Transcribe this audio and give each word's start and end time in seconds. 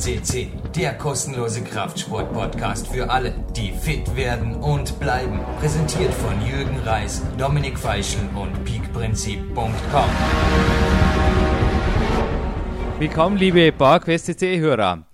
CC, 0.00 0.48
der 0.74 0.94
kostenlose 0.94 1.62
Kraftsport-Podcast 1.62 2.88
für 2.88 3.10
alle, 3.10 3.34
die 3.54 3.70
fit 3.70 4.16
werden 4.16 4.54
und 4.54 4.98
bleiben. 4.98 5.40
Präsentiert 5.58 6.14
von 6.14 6.40
Jürgen 6.40 6.78
Reis, 6.86 7.22
Dominik 7.36 7.78
Feischl 7.78 8.18
und 8.34 8.64
peakprinzip.com. 8.64 10.10
Willkommen, 12.98 13.36
liebe 13.36 13.72
PowerQuest 13.72 14.24
CC-Hörer. 14.24 15.06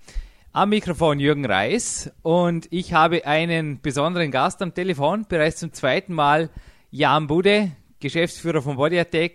Am 0.53 0.69
Mikrofon 0.69 1.19
Jürgen 1.19 1.45
Reis 1.45 2.09
und 2.21 2.69
ich 2.71 2.93
habe 2.93 3.25
einen 3.27 3.81
besonderen 3.81 4.31
Gast 4.31 4.61
am 4.61 4.73
Telefon, 4.73 5.25
bereits 5.27 5.57
zum 5.57 5.73
zweiten 5.73 6.13
Mal 6.13 6.49
Jan 6.91 7.27
Bude, 7.27 7.71
Geschäftsführer 7.99 8.61
von 8.61 8.77
Body 8.77 8.97
Attack. 8.97 9.33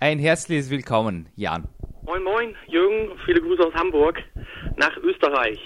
Ein 0.00 0.18
herzliches 0.18 0.68
Willkommen, 0.68 1.28
Jan. 1.36 1.68
Moin, 2.02 2.22
moin, 2.22 2.54
Jürgen. 2.66 3.16
Viele 3.24 3.40
Grüße 3.40 3.66
aus 3.66 3.72
Hamburg 3.74 4.18
nach 4.76 4.96
Österreich. 4.98 5.60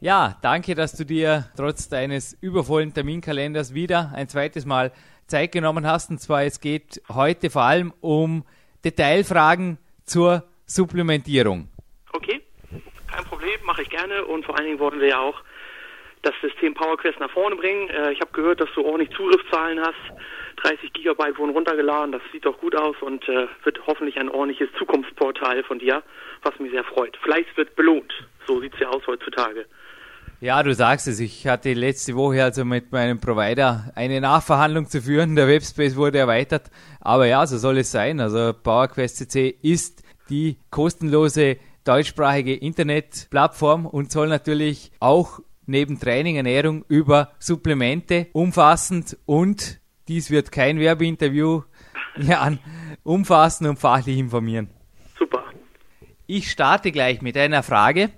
Ja, 0.00 0.36
danke, 0.42 0.74
dass 0.74 0.92
du 0.92 1.04
dir 1.04 1.46
trotz 1.56 1.88
deines 1.88 2.36
übervollen 2.40 2.92
Terminkalenders 2.92 3.74
wieder 3.74 4.12
ein 4.14 4.28
zweites 4.28 4.66
Mal 4.66 4.92
Zeit 5.26 5.52
genommen 5.52 5.86
hast. 5.86 6.10
Und 6.10 6.18
zwar, 6.20 6.44
es 6.44 6.60
geht 6.60 7.00
heute 7.08 7.50
vor 7.50 7.62
allem 7.62 7.92
um 8.00 8.44
Detailfragen 8.84 9.78
zur 10.04 10.44
Supplementierung. 10.66 11.68
Okay, 12.12 12.42
kein 13.10 13.24
Problem, 13.24 13.58
mache 13.64 13.82
ich 13.82 13.90
gerne. 13.90 14.24
Und 14.24 14.44
vor 14.44 14.56
allen 14.56 14.66
Dingen 14.66 14.78
wollen 14.78 15.00
wir 15.00 15.08
ja 15.08 15.20
auch 15.20 15.42
das 16.22 16.34
System 16.42 16.74
PowerQuest 16.74 17.20
nach 17.20 17.30
vorne 17.30 17.56
bringen. 17.56 17.88
Äh, 17.88 18.12
ich 18.12 18.20
habe 18.20 18.32
gehört, 18.32 18.60
dass 18.60 18.68
du 18.74 18.84
ordentlich 18.84 19.10
Zugriffszahlen 19.16 19.80
hast. 19.80 20.20
30 20.66 20.92
Gigabyte 20.92 21.38
wurden 21.38 21.52
runtergeladen, 21.52 22.10
das 22.10 22.22
sieht 22.32 22.44
doch 22.44 22.58
gut 22.58 22.74
aus 22.74 22.96
und 23.00 23.28
äh, 23.28 23.46
wird 23.62 23.78
hoffentlich 23.86 24.18
ein 24.18 24.28
ordentliches 24.28 24.68
Zukunftsportal 24.78 25.62
von 25.62 25.78
dir, 25.78 26.02
was 26.42 26.58
mich 26.58 26.72
sehr 26.72 26.82
freut. 26.82 27.16
Vielleicht 27.22 27.56
wird 27.56 27.76
belohnt, 27.76 28.12
so 28.48 28.60
sieht 28.60 28.74
es 28.74 28.80
ja 28.80 28.88
aus 28.88 29.06
heutzutage. 29.06 29.66
Ja, 30.40 30.62
du 30.62 30.74
sagst 30.74 31.06
es. 31.06 31.20
Ich 31.20 31.46
hatte 31.46 31.72
letzte 31.72 32.14
Woche 32.14 32.42
also 32.42 32.64
mit 32.64 32.90
meinem 32.92 33.20
Provider 33.20 33.92
eine 33.94 34.20
Nachverhandlung 34.20 34.86
zu 34.86 35.00
führen. 35.00 35.34
Der 35.34 35.48
Webspace 35.48 35.96
wurde 35.96 36.18
erweitert. 36.18 36.70
Aber 37.00 37.26
ja, 37.26 37.46
so 37.46 37.56
soll 37.56 37.78
es 37.78 37.90
sein. 37.90 38.20
Also 38.20 38.52
PowerQuest 38.52 39.16
CC 39.16 39.56
ist 39.62 40.02
die 40.28 40.58
kostenlose 40.70 41.56
deutschsprachige 41.84 42.54
Internetplattform 42.54 43.86
und 43.86 44.10
soll 44.10 44.28
natürlich 44.28 44.90
auch 45.00 45.40
neben 45.64 45.98
Training, 45.98 46.36
Ernährung 46.36 46.84
über 46.88 47.32
Supplemente 47.38 48.26
umfassend 48.32 49.16
und 49.24 49.80
dies 50.08 50.30
wird 50.30 50.52
kein 50.52 50.78
Werbeinterview 50.78 51.62
ja, 52.18 52.52
umfassen 53.02 53.66
und 53.66 53.78
fachlich 53.78 54.18
informieren. 54.18 54.70
Super. 55.18 55.44
Ich 56.26 56.50
starte 56.50 56.92
gleich 56.92 57.22
mit 57.22 57.36
einer 57.36 57.62
Frage. 57.62 58.10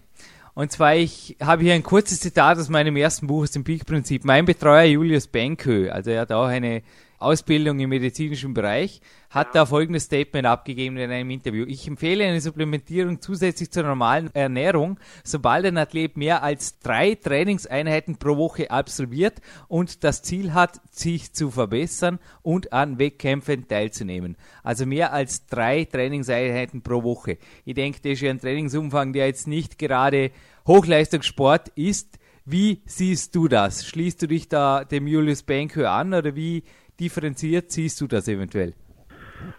Und 0.55 0.73
zwar, 0.73 0.97
ich 0.97 1.37
habe 1.41 1.63
hier 1.63 1.75
ein 1.75 1.85
kurzes 1.85 2.19
Zitat 2.19 2.59
aus 2.59 2.69
meinem 2.69 2.97
ersten 2.97 3.29
Buch 3.29 3.43
aus 3.43 3.53
dem 3.53 3.63
Peak-Prinzip. 3.63 4.25
Mein 4.25 4.45
Betreuer 4.45 4.85
Julius 4.85 5.29
Benkö, 5.29 5.89
also 5.91 6.11
er 6.11 6.23
hat 6.23 6.33
auch 6.33 6.47
eine 6.47 6.83
Ausbildung 7.19 7.81
im 7.81 7.91
medizinischen 7.91 8.55
Bereich, 8.55 9.01
hat 9.31 9.55
da 9.55 9.67
folgendes 9.67 10.05
Statement 10.05 10.47
abgegeben 10.47 10.97
in 10.97 11.11
einem 11.11 11.31
Interview. 11.31 11.65
Ich 11.67 11.87
empfehle 11.87 12.25
eine 12.25 12.41
Supplementierung 12.41 13.21
zusätzlich 13.21 13.71
zur 13.71 13.83
normalen 13.83 14.35
Ernährung, 14.35 14.99
sobald 15.25 15.67
ein 15.67 15.77
Athlet 15.77 16.17
mehr 16.17 16.43
als 16.43 16.79
drei 16.79 17.15
Trainingseinheiten 17.15 18.17
pro 18.17 18.37
Woche 18.37 18.71
absolviert 18.71 19.41
und 19.69 20.05
das 20.05 20.23
Ziel 20.23 20.55
hat, 20.55 20.81
sich 20.91 21.33
zu 21.33 21.51
verbessern 21.51 22.19
und 22.43 22.73
an 22.73 22.99
Wettkämpfen 22.99 23.69
teilzunehmen. 23.69 24.37
Also 24.63 24.87
mehr 24.87 25.13
als 25.13 25.47
drei 25.47 25.85
Trainingseinheiten 25.85 26.83
pro 26.83 27.03
Woche. 27.03 27.39
Ich 27.65 27.75
denke, 27.75 28.01
das 28.03 28.13
ist 28.13 28.21
ja 28.23 28.31
ein 28.31 28.41
Trainingsumfang, 28.41 29.13
der 29.13 29.27
jetzt 29.27 29.47
nicht 29.47 29.79
gerade 29.79 30.31
Hochleistungssport 30.67 31.69
ist. 31.75 32.19
Wie 32.45 32.81
siehst 32.87 33.35
du 33.35 33.47
das? 33.47 33.87
Schließt 33.87 34.23
du 34.23 34.27
dich 34.27 34.49
da 34.49 34.85
dem 34.85 35.07
Julius 35.07 35.43
Benko 35.43 35.85
an 35.85 36.15
oder 36.15 36.35
wie 36.35 36.63
differenziert 37.01 37.71
siehst 37.71 38.01
du 38.01 38.07
das 38.07 38.29
eventuell? 38.29 38.75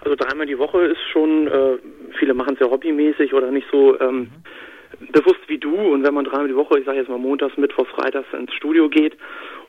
Also 0.02 0.16
dreimal 0.16 0.46
die 0.46 0.58
Woche 0.58 0.82
ist 0.86 1.02
schon, 1.12 1.48
äh, 1.48 1.78
viele 2.18 2.34
machen 2.34 2.56
es 2.56 2.60
ja 2.60 2.70
hobbymäßig 2.70 3.34
oder 3.34 3.52
nicht 3.52 3.68
so 3.72 4.00
ähm, 4.00 4.30
mhm. 5.00 5.12
bewusst 5.12 5.42
wie 5.48 5.58
du. 5.58 5.76
Und 5.76 6.04
wenn 6.04 6.14
man 6.14 6.26
dreimal 6.26 6.48
die 6.48 6.56
Woche, 6.56 6.80
ich 6.80 6.86
sage 6.86 7.00
jetzt 7.00 7.10
mal 7.10 7.18
montags, 7.18 7.58
mittwochs, 7.58 7.90
freitags 7.92 8.28
ins 8.34 8.54
Studio 8.54 8.90
geht 8.90 9.18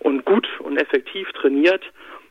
und 0.01 0.25
gut 0.25 0.49
und 0.61 0.77
effektiv 0.77 1.31
trainiert, 1.33 1.85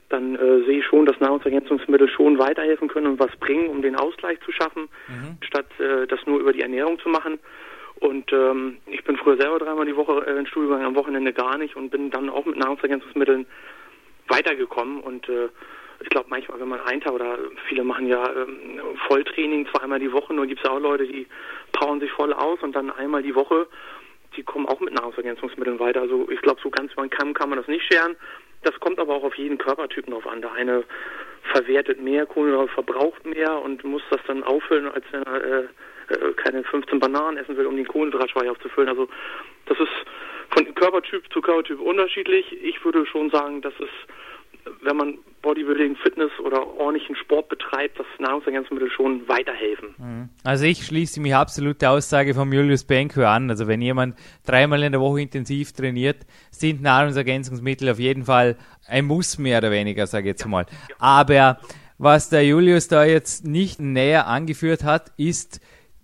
dann 0.10 0.36
äh, 0.36 0.66
sehe 0.66 0.80
ich 0.80 0.86
schon, 0.86 1.06
dass 1.06 1.20
Nahrungsergänzungsmittel 1.20 2.10
schon 2.10 2.40
weiterhelfen 2.40 2.88
können 2.88 3.08
und 3.08 3.20
was 3.20 3.36
bringen, 3.38 3.70
um 3.70 3.82
den 3.82 3.96
Ausgleich 3.96 4.40
zu 4.42 4.52
schaffen, 4.52 4.90
mhm. 5.08 5.38
statt 5.42 5.68
äh, 5.80 6.08
das 6.08 6.20
nur 6.26 6.40
über 6.40 6.52
die 6.52 6.62
Ernährung 6.62 7.00
zu 7.00 7.10
machen. 7.10 7.40
Und 8.00 8.32
ähm, 8.32 8.78
ich 8.88 9.04
bin 9.04 9.18
früher 9.18 9.38
selber 9.38 9.60
dreimal 9.60 9.86
die 9.86 9.96
Woche 9.96 10.26
äh, 10.26 10.40
ins 10.40 10.50
Studio 10.50 10.70
gegangen, 10.70 10.88
am 10.88 10.96
Wochenende 10.96 11.34
gar 11.34 11.58
nicht 11.58 11.76
und 11.76 11.92
bin 11.92 12.10
dann 12.10 12.30
auch 12.30 12.46
mit 12.46 12.58
Nahrungsergänzungsmitteln 12.58 13.46
weitergekommen 14.30 15.02
und 15.02 15.28
äh, 15.30 15.50
ich 16.02 16.10
glaube 16.10 16.28
manchmal, 16.30 16.60
wenn 16.60 16.70
man 16.70 16.82
einen 16.82 17.02
Tag 17.02 17.14
oder 17.14 17.38
viele 17.68 17.84
machen 17.84 18.08
ja 18.08 18.24
ähm, 18.32 18.80
Volltraining 19.08 19.68
zweimal 19.68 20.00
die 20.00 20.14
Woche, 20.14 20.34
nur 20.34 20.48
gibt 20.48 20.64
es 20.64 20.70
auch 20.70 20.80
Leute, 20.80 21.06
die 21.06 21.28
powern 21.74 22.00
sich 22.00 22.12
voll 22.12 22.32
aus 22.34 22.60
und 22.62 22.76
dann 22.76 22.90
einmal 22.90 23.22
die 23.22 23.36
Woche, 23.36 23.68
die 24.38 24.44
kommen 24.44 24.68
auch 24.68 24.80
mit 24.80 24.94
Nahrungsergänzungsmitteln 24.94 25.80
weiter. 25.80 26.02
Also 26.02 26.30
ich 26.30 26.42
glaube, 26.42 26.62
so 26.64 26.70
ganz 26.70 26.96
man 26.96 27.10
kann, 27.10 27.34
kann 27.34 27.50
man 27.50 27.58
das 27.58 27.68
nicht 27.68 27.92
scheren. 27.92 28.16
Das 28.64 28.80
kommt 28.80 29.00
aber 29.00 29.16
auch 29.16 29.24
auf 29.24 29.36
jeden 29.36 29.58
Körpertypen 29.58 30.14
drauf 30.14 30.28
an. 30.28 30.42
Der 30.42 30.54
eine 30.54 30.84
verwertet 31.52 32.02
mehr, 32.02 32.26
Kohlenhydrate 32.26 32.72
verbraucht 32.74 33.26
mehr 33.26 33.62
und 33.62 33.84
muss 33.84 34.04
das 34.10 34.20
dann 34.28 34.44
auffüllen, 34.44 34.90
als 34.90 35.06
wenn 35.12 35.24
er 35.24 35.44
äh, 35.44 35.64
äh, 36.10 36.34
keine 36.36 36.64
15 36.64 37.00
Bananen 37.00 37.38
essen 37.38 37.58
will, 37.58 37.66
um 37.66 37.76
den 37.76 37.88
Kohlenhydratspeicher 37.88 38.52
aufzufüllen. 38.52 38.90
Also 38.90 39.08
das 39.66 39.80
ist 39.80 39.90
von 40.52 40.74
Körpertyp 40.76 41.24
zu 41.32 41.42
Körpertyp 41.42 41.80
unterschiedlich. 41.80 42.46
Ich 42.64 42.84
würde 42.84 43.06
schon 43.06 43.30
sagen, 43.30 43.62
dass 43.62 43.74
es, 43.80 43.90
wenn 44.82 44.98
man 44.98 45.18
Bodybuilding, 45.42 45.96
Fitness 45.96 46.32
oder 46.44 46.68
ordentlichen 46.78 47.16
Sport 47.16 47.50
betreibt, 47.50 47.98
dass 48.00 48.06
Nahrungsergänzungsmittel 48.20 48.92
schon 48.92 49.28
weiterhelfen. 49.28 49.96
Mhm. 49.98 50.30
Also 50.44 50.66
ich 50.66 50.86
schließe 50.86 51.22
mich 51.22 51.34
absolut 51.34 51.82
der 51.82 51.92
Aussage 51.92 52.34
von 52.34 52.52
Julius 52.52 52.84
Benko 52.84 53.24
an. 53.24 53.50
Also 53.50 53.68
wenn 53.68 53.82
jemand 53.82 54.16
dreimal 54.46 54.84
in 54.84 54.92
der 54.92 55.02
Woche 55.02 55.22
intensiv 55.22 55.72
trainiert, 55.72 56.26
sind 56.52 56.82
Nahrungsergänzungsmittel 56.82 57.90
auf 57.90 58.00
jeden 58.00 58.26
Fall 58.26 58.58
ein 58.88 59.06
Muss 59.06 59.38
mehr 59.38 59.60
oder 59.60 59.72
weniger, 59.72 60.08
sage 60.08 60.30
ich 60.30 60.34
jetzt 60.34 60.46
mal. 60.46 60.66
Aber 61.00 61.60
was 61.98 62.30
der 62.30 62.46
Julius 62.46 62.88
da 62.88 63.06
jetzt 63.06 63.46
nicht 63.46 63.80
näher 63.80 64.28
angeführt 64.28 64.84
hat, 64.84 65.12
ist 65.18 65.62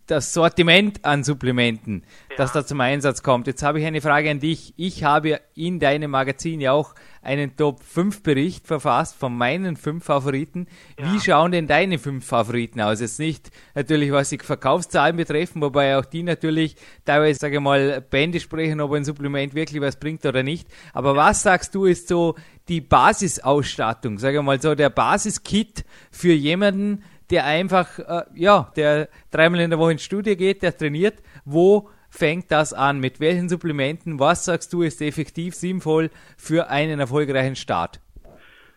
das 0.07 0.33
Sortiment 0.33 1.03
an 1.03 1.23
Supplementen, 1.23 2.03
ja. 2.29 2.37
das 2.37 2.51
da 2.51 2.65
zum 2.65 2.79
Einsatz 2.81 3.23
kommt. 3.23 3.47
Jetzt 3.47 3.63
habe 3.63 3.79
ich 3.79 3.85
eine 3.85 4.01
Frage 4.01 4.29
an 4.29 4.39
dich. 4.39 4.73
Ich 4.77 5.03
habe 5.03 5.41
in 5.55 5.79
deinem 5.79 6.11
Magazin 6.11 6.61
ja 6.61 6.73
auch 6.73 6.93
einen 7.21 7.55
Top 7.55 7.81
5 7.81 8.21
Bericht 8.21 8.67
verfasst 8.67 9.15
von 9.15 9.35
meinen 9.35 9.75
fünf 9.77 10.05
Favoriten. 10.05 10.67
Ja. 10.99 11.11
Wie 11.11 11.19
schauen 11.19 11.51
denn 11.51 11.65
deine 11.65 11.97
fünf 11.97 12.25
Favoriten 12.25 12.79
aus? 12.81 13.01
Jetzt 13.01 13.19
nicht 13.19 13.49
natürlich, 13.73 14.11
was 14.11 14.29
die 14.29 14.37
Verkaufszahlen 14.37 15.17
betreffen, 15.17 15.61
wobei 15.61 15.97
auch 15.97 16.05
die 16.05 16.21
natürlich 16.21 16.75
teilweise, 17.03 17.39
sage 17.39 17.55
ich 17.55 17.61
mal, 17.61 18.01
Bände 18.01 18.39
sprechen, 18.39 18.79
ob 18.81 18.93
ein 18.93 19.05
Supplement 19.05 19.55
wirklich 19.55 19.81
was 19.81 19.95
bringt 19.95 20.25
oder 20.25 20.43
nicht. 20.43 20.67
Aber 20.93 21.15
was 21.15 21.41
sagst 21.41 21.73
du 21.73 21.85
ist 21.85 22.07
so 22.07 22.35
die 22.67 22.81
Basisausstattung, 22.81 24.19
sage 24.19 24.37
ich 24.37 24.43
mal 24.43 24.61
so, 24.61 24.75
der 24.75 24.89
Basiskit 24.89 25.83
für 26.11 26.33
jemanden, 26.33 27.03
der 27.31 27.45
einfach, 27.45 27.99
äh, 27.99 28.23
ja, 28.35 28.71
der 28.75 29.09
dreimal 29.31 29.61
in 29.61 29.69
der 29.69 29.79
Woche 29.79 29.93
ins 29.93 30.03
Studio 30.03 30.35
geht, 30.35 30.63
der 30.63 30.75
trainiert. 30.75 31.15
Wo 31.45 31.89
fängt 32.09 32.51
das 32.51 32.73
an? 32.73 32.99
Mit 32.99 33.19
welchen 33.19 33.49
Supplementen? 33.49 34.19
Was 34.19 34.45
sagst 34.45 34.73
du 34.73 34.81
ist 34.81 35.01
effektiv 35.01 35.53
sinnvoll 35.53 36.09
für 36.37 36.69
einen 36.69 36.99
erfolgreichen 36.99 37.55
Start? 37.55 37.99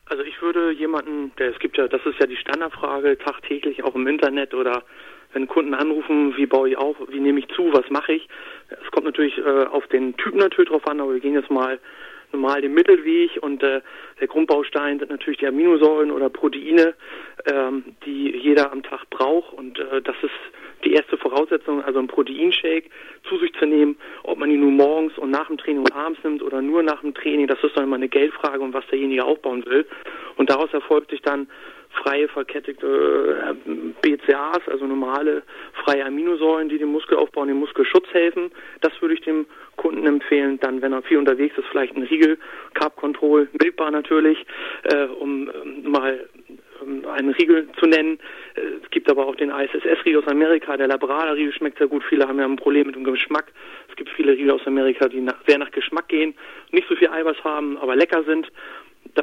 Also 0.07 0.23
ich 0.23 0.41
würde 0.41 0.73
jemanden, 0.73 1.33
der 1.39 1.51
es 1.53 1.59
gibt 1.59 1.77
ja, 1.77 1.87
das 1.87 2.01
ist 2.07 2.19
ja 2.19 2.27
die 2.27 2.37
Standardfrage 2.37 3.19
tagtäglich 3.19 3.85
auch 3.85 3.95
im 3.95 4.07
Internet 4.07 4.55
oder 4.55 4.83
wenn 5.35 5.47
Kunden 5.47 5.75
anrufen, 5.75 6.35
wie 6.37 6.47
baue 6.47 6.71
ich 6.71 6.79
auf, 6.79 6.97
wie 7.11 7.21
nehme 7.21 7.41
ich 7.41 7.49
zu, 7.49 7.71
was 7.73 7.89
mache 7.91 8.15
ich. 8.15 8.29
Es 8.71 8.91
kommt 8.91 9.05
natürlich 9.05 9.37
äh, 9.37 9.67
auf 9.67 9.87
den 9.89 10.17
Typ 10.17 10.35
natürlich 10.35 10.71
drauf 10.71 10.87
an, 10.87 11.01
aber 11.01 11.13
wir 11.13 11.21
gehen 11.21 11.35
jetzt 11.35 11.51
mal 11.51 11.79
normal 12.33 12.61
den 12.61 12.75
Mittelweg 12.75 13.39
und 13.41 13.63
äh, 13.63 13.81
der 14.21 14.27
Grundbaustein 14.27 14.99
sind 14.99 15.11
natürlich 15.11 15.39
die 15.39 15.47
Aminosäuren 15.47 16.11
oder 16.11 16.29
Proteine, 16.29 16.95
ähm, 17.47 17.85
die 18.05 18.37
jeder 18.37 18.73
am 18.73 18.83
Tag 18.83 19.09
braucht. 19.11 19.53
Und 19.55 19.79
äh, 19.79 20.03
das 20.03 20.17
ist 20.23 20.33
die 20.85 20.93
erste 20.93 21.17
Voraussetzung, 21.17 21.83
also 21.83 21.99
einen 21.99 22.09
Proteinshake 22.09 22.91
zu 23.29 23.39
sich 23.39 23.53
zu 23.55 23.67
nehmen, 23.67 23.97
ob 24.23 24.39
man 24.39 24.51
ihn 24.51 24.61
nur 24.61 24.71
morgens 24.71 25.17
und 25.19 25.31
nach 25.31 25.49
dem 25.49 25.59
Training 25.59 25.81
und 25.81 25.95
abends 25.95 26.23
nimmt 26.23 26.43
oder 26.43 26.63
nur 26.63 26.83
nach 26.83 27.01
dem 27.01 27.15
Training, 27.15 27.47
das 27.47 27.63
ist 27.63 27.77
dann 27.77 27.85
immer 27.85 27.97
eine 27.97 28.09
Geldfrage, 28.09 28.61
um 28.61 28.73
was 28.73 28.87
derjenige 28.87 29.25
aufbauen 29.25 29.65
will. 29.67 29.87
Und 30.37 30.51
daraus 30.51 30.73
erfolgt 30.73 31.11
sich 31.11 31.23
dann 31.23 31.49
freie 31.91 32.29
verkettigte 32.29 33.57
äh, 33.67 33.71
BCAAs, 34.03 34.69
also 34.69 34.87
normale 34.87 35.43
freie 35.85 36.05
Aminosäuren, 36.05 36.69
die 36.69 36.79
den 36.79 36.89
Muskelaufbau 36.89 37.43
und 37.43 37.49
den 37.49 37.59
Muskelschutz 37.59 38.07
helfen. 38.13 38.51
Das 38.81 38.93
würde 39.01 39.15
ich 39.15 39.21
dem 39.23 39.47
Kunden 39.77 40.07
empfehlen. 40.07 40.59
Dann, 40.61 40.83
wenn 40.83 40.93
er 40.93 41.03
viel 41.03 41.19
unterwegs 41.19 41.57
ist, 41.57 41.67
vielleicht 41.71 41.97
ein 41.97 42.03
Riegel, 42.03 42.39
Carb 42.75 42.97
Control, 42.97 43.49
Milkbar 43.61 43.91
natürlich, 43.91 44.45
äh, 44.85 45.07
um 45.07 45.51
ähm, 45.51 45.91
mal 45.91 46.29
ähm, 46.83 47.05
einen 47.07 47.31
Riegel 47.31 47.69
zu 47.79 47.87
nennen. 47.87 48.19
Äh, 48.55 48.61
es 48.83 48.91
gibt 48.91 49.11
aber 49.11 49.27
auch 49.27 49.37
den 49.37 49.51
ISSS-Riegel 49.51 50.23
aus 50.23 50.29
Amerika, 50.29 50.77
der 50.77 50.89
Labrada-Riegel 50.89 51.53
schmeckt 51.53 51.79
sehr 51.79 51.89
gut. 51.89 52.03
Viele 52.09 52.29
haben 52.29 52.39
ja 52.39 52.45
ein 52.45 52.57
Problem 52.57 52.87
mit 52.87 52.97
dem 52.97 53.05
Geschmack. 53.05 53.53
Es 53.89 53.97
gibt 53.97 54.11
viele 54.11 54.33
Riegel 54.33 54.51
aus 54.51 54.67
Amerika, 54.67 55.09
die 55.09 55.21
nach, 55.21 55.37
sehr 55.47 55.59
nach 55.59 55.71
Geschmack 55.71 56.09
gehen, 56.09 56.35
nicht 56.71 56.89
so 56.89 56.97
viel 56.97 57.09
Eiweiß 57.09 57.43
haben, 57.45 57.79
aber 57.79 57.97
lecker 57.97 58.25
sind. 58.25 58.51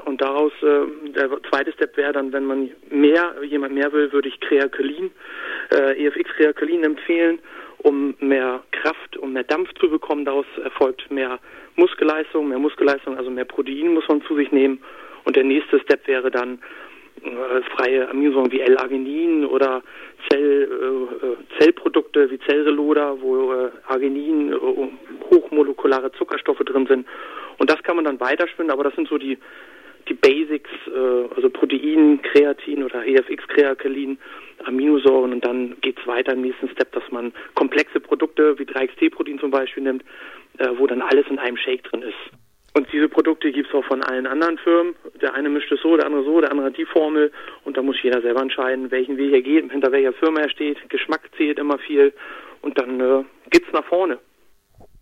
Und 0.05 0.21
daraus, 0.21 0.51
äh, 0.61 1.11
der 1.11 1.29
zweite 1.49 1.71
Step 1.73 1.97
wäre 1.97 2.13
dann, 2.13 2.31
wenn 2.33 2.45
man 2.45 2.69
mehr, 2.89 3.35
jemand 3.43 3.73
mehr 3.73 3.91
will, 3.91 4.11
würde 4.11 4.29
ich 4.29 4.39
Kreakelin, 4.39 5.11
äh, 5.73 6.05
EFX 6.05 6.29
Kreakelin 6.37 6.83
empfehlen, 6.83 7.39
um 7.79 8.15
mehr 8.19 8.63
Kraft, 8.71 9.17
um 9.17 9.33
mehr 9.33 9.43
Dampf 9.43 9.73
zu 9.79 9.89
bekommen. 9.89 10.25
Daraus 10.25 10.45
erfolgt 10.63 11.09
mehr 11.11 11.39
Muskelleistung, 11.75 12.49
mehr 12.49 12.59
Muskelleistung, 12.59 13.17
also 13.17 13.29
mehr 13.29 13.45
Protein 13.45 13.93
muss 13.93 14.07
man 14.07 14.21
zu 14.23 14.35
sich 14.35 14.51
nehmen. 14.51 14.81
Und 15.23 15.35
der 15.35 15.43
nächste 15.43 15.79
Step 15.79 16.07
wäre 16.07 16.31
dann 16.31 16.59
äh, 17.23 17.61
freie 17.75 18.09
Aminosäuren 18.09 18.51
wie 18.51 18.61
L-Arginin 18.61 19.45
oder 19.45 19.81
Zell, 20.29 20.69
äh, 20.69 21.25
äh 21.25 21.37
Zellprodukte 21.59 22.29
wie 22.29 22.39
Zellreloder, 22.39 23.21
wo 23.21 23.53
äh, 23.53 23.71
Arginin, 23.87 24.53
äh, 24.53 24.55
hochmolekulare 25.29 26.11
Zuckerstoffe 26.13 26.59
drin 26.59 26.87
sind. 26.87 27.07
Und 27.57 27.69
das 27.69 27.81
kann 27.83 27.95
man 27.95 28.05
dann 28.05 28.19
weiterspinnen, 28.19 28.71
aber 28.71 28.83
das 28.83 28.95
sind 28.95 29.07
so 29.07 29.17
die 29.17 29.37
die 30.07 30.13
Basics, 30.13 30.69
äh, 30.88 31.36
also 31.36 31.50
Protein, 31.50 32.22
Kreatin 32.22 32.84
oder 32.84 33.06
EFX, 33.06 33.48
Kreakalin, 33.48 34.18
Aminosäuren 34.63 35.34
und 35.34 35.46
dann 35.46 35.75
geht 35.81 36.00
es 36.00 36.07
weiter 36.07 36.34
im 36.34 36.42
nächsten 36.42 36.69
Step, 36.69 36.92
dass 36.94 37.04
man 37.12 37.34
komplexe 37.56 38.00
Produkte 38.00 38.57
wie 38.57 38.63
3XT-Protein 38.63 39.40
zum 39.40 39.52
Beispiel 39.52 39.84
nimmt, 39.84 40.04
äh, 40.57 40.69
wo 40.78 40.88
dann 40.88 41.02
alles 41.02 41.25
in 41.30 41.40
einem 41.40 41.57
Shake 41.57 41.84
drin 41.84 42.02
ist. 42.02 42.16
Und 42.78 42.92
diese 42.92 43.07
Produkte 43.07 43.54
gibt 43.54 43.69
es 43.69 43.74
auch 43.74 43.86
von 43.86 44.04
allen 44.04 44.28
anderen 44.28 44.57
Firmen. 44.57 44.96
Der 45.22 45.34
eine 45.34 45.48
mischt 45.48 45.72
es 45.72 45.81
so, 45.81 45.96
der 45.96 46.07
andere 46.07 46.25
so, 46.25 46.42
der 46.42 46.52
andere 46.52 46.68
hat 46.68 46.78
die 46.78 46.86
Formel. 46.86 47.31
Und 47.63 47.78
da 47.78 47.81
muss 47.81 47.96
jeder 48.04 48.22
selber 48.22 48.42
entscheiden, 48.42 48.92
welchen 48.92 49.16
Weg 49.16 49.31
er 49.31 49.42
geht, 49.42 49.72
hinter 49.72 49.94
welcher 49.94 50.12
Firma 50.12 50.42
er 50.42 50.50
steht. 50.50 50.78
Geschmack 50.90 51.22
zählt 51.38 51.57
immer 51.57 51.78
viel. 51.78 52.12
Und 52.62 52.78
dann 52.78 53.00
äh, 53.00 53.24
geht's 53.50 53.72
nach 53.72 53.86
vorne. 53.86 54.19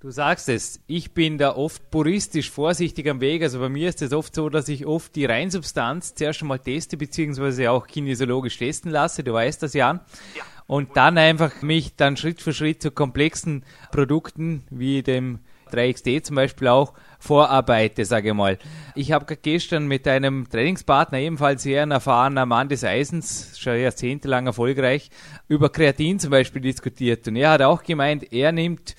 Du 0.04 0.12
sagst 0.12 0.50
es, 0.50 0.82
ich 0.86 1.14
bin 1.14 1.38
da 1.38 1.56
oft 1.56 1.90
puristisch 1.90 2.52
vorsichtig 2.52 3.10
am 3.10 3.22
Weg. 3.22 3.42
Also 3.42 3.62
bei 3.62 3.70
mir 3.70 3.88
ist 3.88 4.02
es 4.02 4.12
oft 4.12 4.36
so, 4.36 4.50
dass 4.50 4.68
ich 4.68 4.86
oft 4.86 5.16
die 5.16 5.24
Reinsubstanz 5.24 6.14
zuerst 6.14 6.40
schon 6.40 6.50
mal 6.50 6.60
teste, 6.60 6.98
beziehungsweise 6.98 7.72
auch 7.72 7.88
kinesiologisch 7.88 8.58
testen 8.58 8.92
lasse. 8.92 9.24
Du 9.24 9.32
weißt 9.32 9.64
das, 9.64 9.74
Jan. 9.74 10.02
Ja. 10.36 10.44
Und 10.68 10.98
dann 10.98 11.18
einfach 11.18 11.62
mich 11.62 11.96
dann 11.96 12.18
Schritt 12.18 12.42
für 12.42 12.52
Schritt 12.52 12.82
zu 12.82 12.92
komplexen 12.92 13.64
Produkten 13.94 14.64
wie 14.70 15.04
dem 15.04 15.40
3XD 15.72 16.24
zum 16.24 16.36
Beispiel 16.36 16.68
auch 16.68 16.92
vorarbeite, 17.18 18.04
sage 18.04 18.28
ich 18.28 18.36
mal. 18.36 18.60
Ich 18.96 19.14
habe 19.14 19.38
gestern 19.38 19.88
mit 19.88 20.06
einem 20.06 20.50
Trainingspartner, 20.50 21.20
ebenfalls 21.20 21.64
sehr 21.64 21.82
ein 21.82 21.92
erfahrener 21.92 22.46
Mann 22.46 22.68
des 22.68 22.84
Eisens, 22.84 23.58
schon 23.58 23.80
jahrzehntelang 23.80 24.48
erfolgreich, 24.48 25.10
über 25.48 25.70
Kreatin 25.70 26.20
zum 26.20 26.32
Beispiel 26.32 26.62
diskutiert. 26.62 27.26
Und 27.30 27.38
er 27.38 27.52
hat 27.52 27.62
auch 27.62 27.84
gemeint, 27.84 28.34
er 28.34 28.52
nimmt 28.52 28.96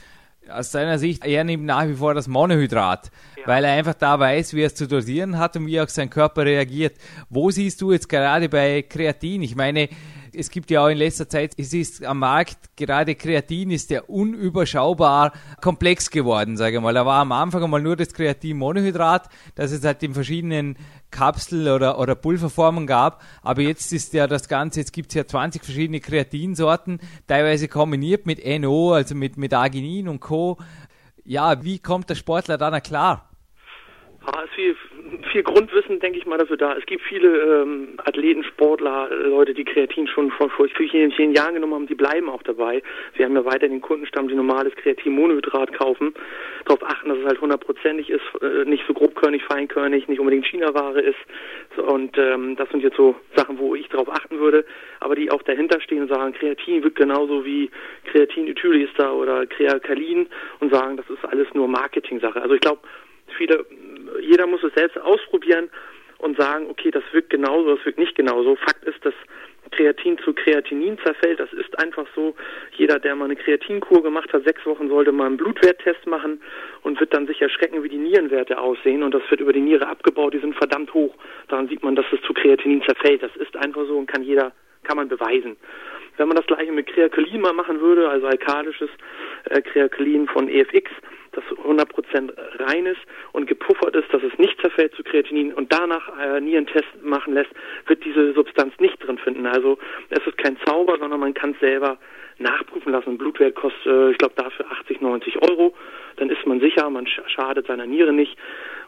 aus 0.50 0.72
seiner 0.72 0.98
Sicht, 0.98 1.24
er 1.24 1.44
nimmt 1.44 1.64
nach 1.64 1.86
wie 1.86 1.94
vor 1.94 2.14
das 2.14 2.28
Monohydrat, 2.28 3.10
ja. 3.36 3.46
weil 3.46 3.64
er 3.64 3.72
einfach 3.72 3.94
da 3.94 4.18
weiß, 4.18 4.54
wie 4.54 4.62
er 4.62 4.66
es 4.66 4.74
zu 4.74 4.86
dosieren 4.86 5.38
hat 5.38 5.56
und 5.56 5.66
wie 5.66 5.80
auch 5.80 5.88
sein 5.88 6.10
Körper 6.10 6.44
reagiert. 6.44 6.96
Wo 7.28 7.50
siehst 7.50 7.80
du 7.80 7.92
jetzt 7.92 8.08
gerade 8.08 8.48
bei 8.48 8.82
Kreatin? 8.82 9.42
Ich 9.42 9.56
meine, 9.56 9.88
es 10.36 10.50
gibt 10.50 10.70
ja 10.70 10.84
auch 10.84 10.88
in 10.88 10.98
letzter 10.98 11.28
Zeit, 11.28 11.54
es 11.56 11.72
ist 11.72 12.04
am 12.04 12.18
Markt, 12.18 12.76
gerade 12.76 13.14
Kreatin 13.14 13.70
ist 13.70 13.90
ja 13.90 14.02
unüberschaubar 14.02 15.32
komplex 15.60 16.10
geworden, 16.10 16.56
sage 16.56 16.76
ich 16.76 16.82
mal. 16.82 16.94
Da 16.94 17.06
war 17.06 17.20
am 17.20 17.32
Anfang 17.32 17.62
einmal 17.62 17.82
nur 17.82 17.96
das 17.96 18.12
Kreatin-Monohydrat, 18.12 19.28
das 19.54 19.72
es 19.72 19.84
halt 19.84 20.02
in 20.02 20.14
verschiedenen 20.14 20.76
Kapsel- 21.14 21.70
oder, 21.72 21.98
oder 21.98 22.14
Pulverformen 22.14 22.86
gab. 22.86 23.22
Aber 23.42 23.62
jetzt 23.62 23.92
ist 23.92 24.12
ja 24.12 24.26
das 24.26 24.48
Ganze, 24.48 24.80
jetzt 24.80 24.92
gibt 24.92 25.10
es 25.10 25.14
ja 25.14 25.26
20 25.26 25.64
verschiedene 25.64 26.00
Kreatinsorten, 26.00 27.00
teilweise 27.28 27.68
kombiniert 27.68 28.26
mit 28.26 28.44
NO, 28.44 28.92
also 28.92 29.14
mit, 29.14 29.36
mit 29.36 29.54
Arginin 29.54 30.08
und 30.08 30.20
Co. 30.20 30.58
Ja, 31.24 31.62
wie 31.62 31.78
kommt 31.78 32.10
der 32.10 32.16
Sportler 32.16 32.58
dann 32.58 32.82
klar? 32.82 33.30
Ah, 34.26 34.44
viel, 35.32 35.42
Grundwissen, 35.42 36.00
denke 36.00 36.18
ich 36.18 36.26
mal, 36.26 36.38
dafür 36.38 36.56
da. 36.56 36.74
Es 36.76 36.86
gibt 36.86 37.02
viele 37.02 37.62
ähm, 37.62 37.94
Athleten, 38.04 38.44
Sportler, 38.44 39.08
Leute, 39.10 39.54
die 39.54 39.64
Kreatin 39.64 40.06
schon 40.06 40.30
vor, 40.30 40.50
vielen, 40.76 41.12
vielen 41.12 41.32
Jahren 41.32 41.54
genommen 41.54 41.74
haben, 41.74 41.86
die 41.86 41.94
bleiben 41.94 42.28
auch 42.28 42.42
dabei. 42.42 42.82
Wir 43.14 43.26
haben 43.26 43.34
ja 43.34 43.44
weiter 43.44 43.68
den 43.68 43.80
Kundenstamm, 43.80 44.28
die 44.28 44.34
normales 44.34 44.74
Kreatin-Monohydrat 44.76 45.72
kaufen. 45.72 46.14
Darauf 46.64 46.82
achten, 46.82 47.08
dass 47.08 47.18
es 47.18 47.24
halt 47.24 47.40
hundertprozentig 47.40 48.10
ist, 48.10 48.22
äh, 48.42 48.64
nicht 48.64 48.84
so 48.86 48.94
grobkörnig, 48.94 49.42
feinkörnig, 49.44 50.08
nicht 50.08 50.20
unbedingt 50.20 50.46
China-Ware 50.46 51.00
ist. 51.00 51.18
So, 51.76 51.84
und 51.84 52.16
ähm, 52.18 52.56
das 52.56 52.68
sind 52.70 52.82
jetzt 52.82 52.96
so 52.96 53.14
Sachen, 53.36 53.58
wo 53.58 53.74
ich 53.74 53.88
darauf 53.88 54.08
achten 54.08 54.38
würde, 54.38 54.64
aber 55.00 55.14
die 55.14 55.30
auch 55.30 55.42
dahinter 55.42 55.80
stehen 55.80 56.02
und 56.02 56.08
sagen, 56.08 56.32
Kreatin 56.32 56.82
wirkt 56.82 56.96
genauso 56.96 57.44
wie 57.44 57.70
Kreatin-Ethylister 58.10 59.14
oder 59.14 59.46
Kreakalin 59.46 60.26
und 60.60 60.72
sagen, 60.72 60.96
das 60.96 61.08
ist 61.10 61.24
alles 61.24 61.48
nur 61.54 61.68
Marketing-Sache. 61.68 62.40
Also 62.40 62.54
ich 62.54 62.60
glaube, 62.60 62.80
viele 63.36 63.64
jeder 64.20 64.46
muss 64.46 64.62
es 64.62 64.72
selbst 64.74 64.98
ausprobieren 64.98 65.70
und 66.18 66.38
sagen, 66.38 66.66
okay, 66.70 66.90
das 66.90 67.04
wirkt 67.12 67.30
genauso, 67.30 67.76
das 67.76 67.84
wirkt 67.84 67.98
nicht 67.98 68.14
genauso. 68.14 68.56
Fakt 68.56 68.84
ist, 68.84 69.04
dass 69.04 69.14
Kreatin 69.70 70.18
zu 70.18 70.32
Kreatinin 70.32 70.98
zerfällt. 71.04 71.40
Das 71.40 71.52
ist 71.52 71.78
einfach 71.78 72.06
so. 72.14 72.34
Jeder, 72.76 72.98
der 72.98 73.14
mal 73.14 73.26
eine 73.26 73.36
Kreatinkur 73.36 74.02
gemacht 74.02 74.32
hat, 74.32 74.44
sechs 74.44 74.64
Wochen, 74.66 74.88
sollte 74.88 75.12
mal 75.12 75.26
einen 75.26 75.36
Blutwerttest 75.36 76.06
machen 76.06 76.40
und 76.82 77.00
wird 77.00 77.12
dann 77.14 77.26
sich 77.26 77.40
erschrecken, 77.42 77.82
wie 77.82 77.88
die 77.88 77.98
Nierenwerte 77.98 78.58
aussehen. 78.58 79.02
Und 79.02 79.14
das 79.14 79.22
wird 79.30 79.40
über 79.40 79.52
die 79.52 79.60
Niere 79.60 79.88
abgebaut. 79.88 80.34
Die 80.34 80.38
sind 80.38 80.54
verdammt 80.54 80.92
hoch. 80.94 81.14
Daran 81.48 81.68
sieht 81.68 81.82
man, 81.82 81.96
dass 81.96 82.06
es 82.12 82.20
zu 82.22 82.32
Kreatinin 82.32 82.82
zerfällt. 82.82 83.22
Das 83.22 83.34
ist 83.36 83.56
einfach 83.56 83.86
so 83.86 83.98
und 83.98 84.06
kann 84.06 84.22
jeder, 84.22 84.52
kann 84.84 84.96
man 84.96 85.08
beweisen. 85.08 85.56
Wenn 86.16 86.28
man 86.28 86.36
das 86.36 86.46
gleiche 86.46 86.70
mit 86.70 86.86
Kreakelin 86.86 87.40
mal 87.40 87.52
machen 87.52 87.80
würde, 87.80 88.08
also 88.08 88.26
alkalisches 88.26 88.90
äh, 89.50 89.60
Kreakelin 89.60 90.28
von 90.28 90.48
EFX, 90.48 90.90
das 91.34 91.44
100% 91.44 92.32
rein 92.60 92.86
ist 92.86 93.00
und 93.32 93.46
gepuffert 93.46 93.94
ist, 93.96 94.12
dass 94.12 94.22
es 94.22 94.36
nicht 94.38 94.60
zerfällt 94.60 94.94
zu 94.94 95.02
Kreatinin 95.02 95.52
und 95.52 95.72
danach 95.72 96.10
äh, 96.18 96.40
Nierentest 96.40 97.02
machen 97.02 97.34
lässt, 97.34 97.50
wird 97.86 98.04
diese 98.04 98.32
Substanz 98.32 98.72
nicht 98.78 99.04
drin 99.04 99.18
finden. 99.18 99.46
Also 99.46 99.78
es 100.10 100.26
ist 100.26 100.38
kein 100.38 100.56
Zauber, 100.64 100.98
sondern 100.98 101.20
man 101.20 101.34
kann 101.34 101.52
es 101.52 101.60
selber 101.60 101.98
nachprüfen 102.38 102.92
lassen. 102.92 103.18
Blutwert 103.18 103.54
kostet, 103.54 103.86
äh, 103.86 104.10
ich 104.10 104.18
glaube, 104.18 104.34
dafür 104.36 104.66
80, 104.70 105.00
90 105.00 105.42
Euro. 105.42 105.74
Dann 106.16 106.30
ist 106.30 106.46
man 106.46 106.60
sicher, 106.60 106.88
man 106.90 107.06
schadet 107.06 107.66
seiner 107.66 107.86
Niere 107.86 108.12
nicht. 108.12 108.36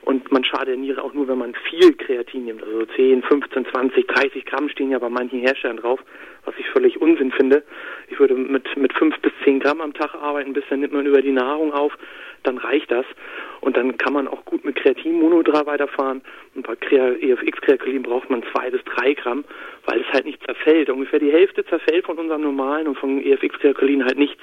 Und 0.02 0.30
man 0.30 0.44
schadet 0.44 0.68
der 0.68 0.76
Niere 0.76 1.02
auch 1.02 1.14
nur, 1.14 1.26
wenn 1.26 1.38
man 1.38 1.54
viel 1.68 1.94
Kreatin 1.94 2.44
nimmt. 2.44 2.62
Also 2.62 2.86
10, 2.86 3.22
15, 3.22 3.66
20, 3.66 4.06
30 4.06 4.44
Gramm 4.44 4.68
stehen 4.68 4.90
ja 4.90 4.98
bei 4.98 5.08
manchen 5.08 5.40
Herstellern 5.40 5.78
drauf, 5.78 6.00
was 6.44 6.54
ich 6.58 6.68
völlig 6.70 7.00
Unsinn 7.00 7.32
finde. 7.32 7.64
Ich 8.08 8.20
würde 8.20 8.34
mit, 8.34 8.76
mit 8.76 8.92
5 8.92 9.18
bis 9.20 9.32
10 9.44 9.60
Gramm 9.60 9.80
am 9.80 9.94
Tag 9.94 10.14
arbeiten, 10.14 10.52
bis 10.52 10.64
dann 10.70 10.80
nimmt 10.80 10.92
man 10.92 11.06
über 11.06 11.22
die 11.22 11.32
Nahrung 11.32 11.72
auf 11.72 11.96
dann 12.46 12.58
reicht 12.58 12.90
das. 12.90 13.04
Und 13.60 13.76
dann 13.76 13.96
kann 13.98 14.12
man 14.12 14.28
auch 14.28 14.44
gut 14.44 14.64
mit 14.64 14.76
Kreatin-Monodra 14.76 15.66
weiterfahren. 15.66 16.22
Und 16.54 16.66
bei 16.66 16.74
EFX-Kreatin 16.74 18.02
braucht 18.02 18.30
man 18.30 18.42
zwei 18.52 18.70
bis 18.70 18.82
drei 18.84 19.14
Gramm, 19.14 19.44
weil 19.86 20.00
es 20.00 20.12
halt 20.12 20.26
nicht 20.26 20.44
zerfällt. 20.44 20.90
Ungefähr 20.90 21.20
die 21.20 21.32
Hälfte 21.32 21.64
zerfällt 21.64 22.04
von 22.04 22.18
unserem 22.18 22.42
normalen 22.42 22.88
und 22.88 22.98
von 22.98 23.22
EFX-Kreatin 23.22 24.04
halt 24.04 24.18
nichts. 24.18 24.42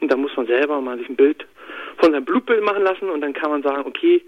Und 0.00 0.12
da 0.12 0.16
muss 0.16 0.36
man 0.36 0.46
selber 0.46 0.80
mal 0.80 0.98
sich 0.98 1.08
ein 1.08 1.16
Bild 1.16 1.46
von 1.98 2.12
seinem 2.12 2.24
Blutbild 2.24 2.62
machen 2.62 2.82
lassen 2.82 3.10
und 3.10 3.20
dann 3.20 3.32
kann 3.32 3.50
man 3.50 3.62
sagen, 3.62 3.84
okay, 3.86 4.22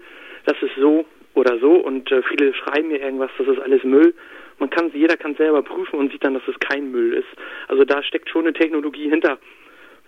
das 0.45 0.55
ist 0.61 0.75
so 0.77 1.05
oder 1.33 1.59
so. 1.59 1.73
Und 1.73 2.11
äh, 2.11 2.21
viele 2.23 2.53
schreiben 2.53 2.89
mir 2.89 2.99
irgendwas, 2.99 3.31
das 3.37 3.47
ist 3.47 3.59
alles 3.59 3.83
Müll. 3.83 4.13
Man 4.57 4.69
kann, 4.69 4.91
jeder 4.93 5.17
kann 5.17 5.35
selber 5.35 5.61
prüfen 5.61 5.99
und 5.99 6.11
sieht 6.11 6.23
dann, 6.23 6.33
dass 6.33 6.47
es 6.47 6.57
kein 6.59 6.91
Müll 6.91 7.13
ist. 7.13 7.27
Also 7.67 7.83
da 7.83 8.01
steckt 8.03 8.29
schon 8.29 8.43
eine 8.43 8.53
Technologie 8.53 9.09
hinter. 9.09 9.37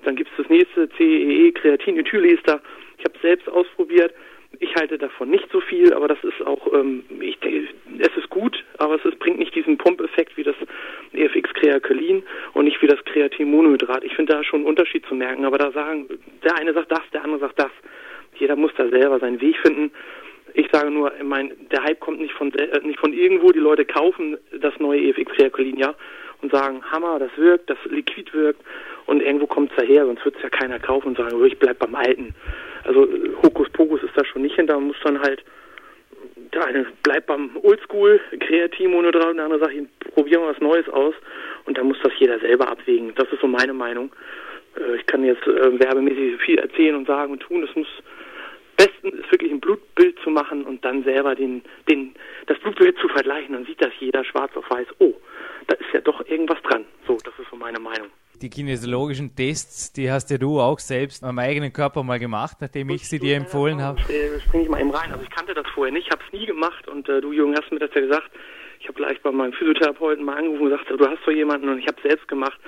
Dann 0.03 0.15
gibt 0.15 0.29
es 0.31 0.37
das 0.37 0.49
nächste 0.49 0.89
CEE, 0.97 1.51
Kreatinethyliester. 1.51 2.61
Ich 2.97 3.03
habe 3.03 3.15
es 3.15 3.21
selbst 3.21 3.49
ausprobiert. 3.49 4.13
Ich 4.59 4.75
halte 4.75 4.97
davon 4.97 5.29
nicht 5.29 5.47
so 5.51 5.59
viel, 5.59 5.93
aber 5.93 6.07
das 6.07 6.23
ist 6.23 6.41
auch, 6.45 6.73
ähm, 6.73 7.03
ich 7.19 7.37
es 7.43 8.17
ist 8.17 8.29
gut, 8.29 8.63
aber 8.77 8.95
es 8.95 9.05
ist, 9.05 9.19
bringt 9.19 9.39
nicht 9.39 9.53
diesen 9.53 9.77
Pumpeffekt 9.77 10.37
wie 10.37 10.43
das 10.43 10.55
EFX 11.13 11.53
Kreakalin 11.53 12.23
und 12.53 12.65
nicht 12.65 12.81
wie 12.81 12.87
das 12.87 13.03
Kreatinmonohydrat. 13.05 14.03
Ich 14.03 14.15
finde 14.15 14.33
da 14.33 14.43
schon 14.43 14.61
einen 14.61 14.69
Unterschied 14.69 15.05
zu 15.05 15.15
merken, 15.15 15.45
aber 15.45 15.57
da 15.57 15.71
sagen, 15.71 16.07
der 16.43 16.55
eine 16.57 16.73
sagt 16.73 16.91
das, 16.91 17.01
der 17.13 17.23
andere 17.23 17.39
sagt 17.39 17.59
das. 17.59 17.71
Jeder 18.35 18.55
muss 18.55 18.71
da 18.77 18.87
selber 18.89 19.19
seinen 19.19 19.41
Weg 19.41 19.57
finden. 19.57 19.91
Ich 20.53 20.67
sage 20.71 20.91
nur, 20.91 21.13
ich 21.15 21.23
mein, 21.23 21.51
der 21.71 21.83
Hype 21.83 21.99
kommt 21.99 22.19
nicht 22.19 22.33
von, 22.33 22.53
äh, 22.53 22.79
nicht 22.83 22.99
von 22.99 23.13
irgendwo. 23.13 23.51
Die 23.51 23.59
Leute 23.59 23.85
kaufen 23.85 24.37
das 24.59 24.73
neue 24.79 25.01
EFX 25.01 25.33
Kreakalin, 25.33 25.77
ja, 25.77 25.93
und 26.41 26.51
sagen, 26.51 26.83
Hammer, 26.91 27.19
das 27.19 27.31
wirkt, 27.37 27.69
das 27.69 27.77
Liquid 27.89 28.31
wirkt 28.33 28.61
und 29.05 29.21
irgendwo 29.21 29.47
kommt 29.47 29.71
es 29.71 29.77
daher, 29.77 30.05
sonst 30.05 30.23
wird 30.23 30.35
es 30.35 30.43
ja 30.43 30.49
keiner 30.49 30.79
kaufen 30.79 31.09
und 31.09 31.17
sagen, 31.17 31.35
oh, 31.39 31.43
ich 31.43 31.57
bleib 31.57 31.79
beim 31.79 31.95
Alten. 31.95 32.35
Also 32.87 33.07
Hokuspokus 33.43 34.01
ist 34.03 34.15
da 34.15 34.25
schon 34.25 34.41
nicht 34.41 34.55
hinter, 34.55 34.75
man 34.75 34.87
muss 34.87 34.97
dann 35.03 35.21
halt 35.21 35.43
der 36.53 36.65
eine 36.65 36.85
bleibt 37.03 37.27
beim 37.27 37.51
Oldschool 37.61 38.19
Kreativmonodrat 38.39 39.31
und 39.31 39.37
der 39.37 39.45
andere 39.45 39.59
sagt, 39.59 39.75
probieren 40.13 40.41
wir 40.41 40.49
was 40.49 40.61
Neues 40.61 40.87
aus 40.89 41.13
und 41.65 41.77
dann 41.77 41.87
muss 41.87 41.97
das 42.01 42.13
jeder 42.17 42.39
selber 42.39 42.69
abwägen. 42.69 43.13
Das 43.15 43.31
ist 43.31 43.41
so 43.41 43.47
meine 43.47 43.73
Meinung. 43.73 44.11
Äh, 44.77 44.95
ich 44.95 45.05
kann 45.05 45.23
jetzt 45.23 45.45
äh, 45.45 45.79
werbemäßig 45.79 46.41
viel 46.41 46.57
erzählen 46.57 46.95
und 46.95 47.07
sagen 47.07 47.33
und 47.33 47.41
tun, 47.41 47.61
das 47.61 47.75
muss 47.75 47.87
besten 48.77 49.09
ist 49.09 49.31
wirklich 49.31 49.51
ein 49.51 49.59
Blutbild 49.59 50.19
zu 50.23 50.29
machen 50.29 50.63
und 50.63 50.85
dann 50.85 51.03
selber 51.03 51.35
den, 51.35 51.63
den, 51.89 52.13
das 52.45 52.59
Blutbild 52.59 52.97
zu 52.99 53.07
vergleichen. 53.07 53.53
Dann 53.53 53.65
sieht 53.65 53.83
das 53.83 53.91
jeder 53.99 54.23
schwarz 54.23 54.55
auf 54.55 54.69
weiß. 54.69 54.87
Oh, 54.99 55.13
da 55.67 55.75
ist 55.75 55.91
ja 55.93 56.01
doch 56.01 56.25
irgendwas 56.27 56.61
dran. 56.61 56.85
So, 57.07 57.17
das 57.23 57.33
ist 57.39 57.49
so 57.49 57.55
meine 57.55 57.79
Meinung. 57.79 58.09
Die 58.41 58.49
kinesiologischen 58.51 59.35
Tests, 59.35 59.93
die 59.93 60.11
hast 60.11 60.29
ja 60.29 60.37
du 60.37 60.59
auch 60.59 60.77
selbst 60.77 61.23
am 61.23 61.39
eigenen 61.39 61.73
Körper 61.73 62.03
mal 62.03 62.19
gemacht, 62.19 62.57
nachdem 62.61 62.89
ich 62.91 63.09
sie 63.09 63.17
dir 63.17 63.35
empfohlen 63.35 63.81
habe. 63.81 63.99
Äh, 64.01 64.39
springe 64.41 64.63
ich 64.63 64.69
mal 64.69 64.79
eben 64.79 64.91
rein. 64.91 65.11
Also 65.11 65.23
ich 65.23 65.29
kannte 65.31 65.55
das 65.55 65.65
vorher 65.73 65.91
nicht, 65.91 66.11
habe 66.11 66.21
es 66.25 66.39
nie 66.39 66.45
gemacht 66.45 66.87
und 66.87 67.09
äh, 67.09 67.19
du 67.19 67.31
Jürgen 67.31 67.55
hast 67.55 67.71
mir 67.71 67.79
das 67.79 67.89
ja 67.95 68.01
gesagt. 68.01 68.29
Ich 68.79 68.87
habe 68.87 68.93
gleich 68.93 69.19
bei 69.21 69.31
meinem 69.31 69.53
Physiotherapeuten 69.53 70.23
mal 70.23 70.37
angerufen 70.37 70.63
und 70.63 70.69
gesagt, 70.69 70.89
du 70.89 71.07
hast 71.07 71.23
so 71.25 71.31
jemanden 71.31 71.67
und 71.69 71.79
ich 71.79 71.87
habe 71.87 71.99
selbst 72.03 72.27
gemacht 72.27 72.59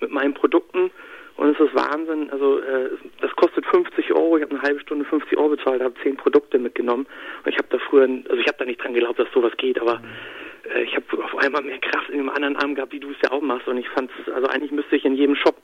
mit 0.00 0.10
meinen 0.10 0.34
Produkten 0.34 0.90
und 1.36 1.54
es 1.54 1.58
ist 1.58 1.74
Wahnsinn. 1.74 2.28
Also 2.30 2.58
äh, 2.58 2.90
das 3.22 3.34
kostet 3.36 3.64
50 3.66 4.12
Euro. 4.12 4.36
Ich 4.36 4.42
habe 4.42 4.54
eine 4.54 4.62
halbe 4.62 4.80
Stunde 4.80 5.06
50 5.06 5.38
Euro 5.38 5.56
bezahlt, 5.56 5.82
habe 5.82 5.94
zehn 6.02 6.18
Produkte 6.18 6.58
mitgenommen 6.58 7.06
und 7.44 7.50
ich 7.50 7.56
habe 7.56 7.68
da 7.70 7.78
früher, 7.78 8.02
also 8.02 8.36
ich 8.36 8.46
habe 8.46 8.58
da 8.58 8.66
nicht 8.66 8.82
dran 8.82 8.92
geglaubt, 8.92 9.18
dass 9.18 9.32
sowas 9.32 9.52
geht, 9.56 9.80
aber 9.80 9.94
äh, 9.94 10.43
ich 10.82 10.96
habe 10.96 11.24
auf 11.24 11.36
einmal 11.36 11.62
mehr 11.62 11.78
Kraft 11.78 12.08
in 12.10 12.18
dem 12.18 12.30
anderen 12.30 12.56
Arm 12.56 12.74
gehabt, 12.74 12.92
wie 12.92 13.00
du 13.00 13.10
es 13.10 13.16
ja 13.22 13.32
auch 13.32 13.42
machst 13.42 13.68
und 13.68 13.78
ich 13.78 13.88
fand 13.90 14.10
also 14.32 14.46
eigentlich 14.48 14.72
müsste 14.72 14.96
ich 14.96 15.04
in 15.04 15.14
jedem 15.14 15.36
Shop 15.36 15.56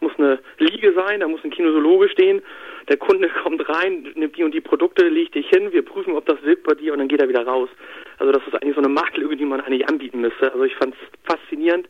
muss 0.00 0.12
eine 0.18 0.38
Liege 0.58 0.92
sein, 0.92 1.20
da 1.20 1.28
muss 1.28 1.42
ein 1.44 1.50
Kinosologe 1.50 2.08
stehen, 2.08 2.42
der 2.88 2.96
Kunde 2.96 3.28
kommt 3.42 3.68
rein, 3.68 4.06
nimmt 4.14 4.36
die 4.36 4.44
und 4.44 4.54
die 4.54 4.60
Produkte, 4.60 5.08
legt 5.08 5.34
dich 5.34 5.48
hin, 5.48 5.72
wir 5.72 5.84
prüfen, 5.84 6.14
ob 6.14 6.26
das 6.26 6.42
wirkt 6.42 6.64
bei 6.64 6.74
dir 6.74 6.92
und 6.92 7.00
dann 7.00 7.08
geht 7.08 7.20
er 7.20 7.28
wieder 7.28 7.46
raus. 7.46 7.68
Also 8.18 8.32
das 8.32 8.46
ist 8.46 8.54
eigentlich 8.54 8.74
so 8.74 8.80
eine 8.80 8.88
Marktlücke, 8.88 9.36
die 9.36 9.44
man 9.44 9.60
eigentlich 9.60 9.88
anbieten 9.88 10.20
müsste. 10.20 10.52
Also 10.52 10.64
ich 10.64 10.74
fand 10.76 10.94
es 10.94 11.00
faszinierend. 11.24 11.88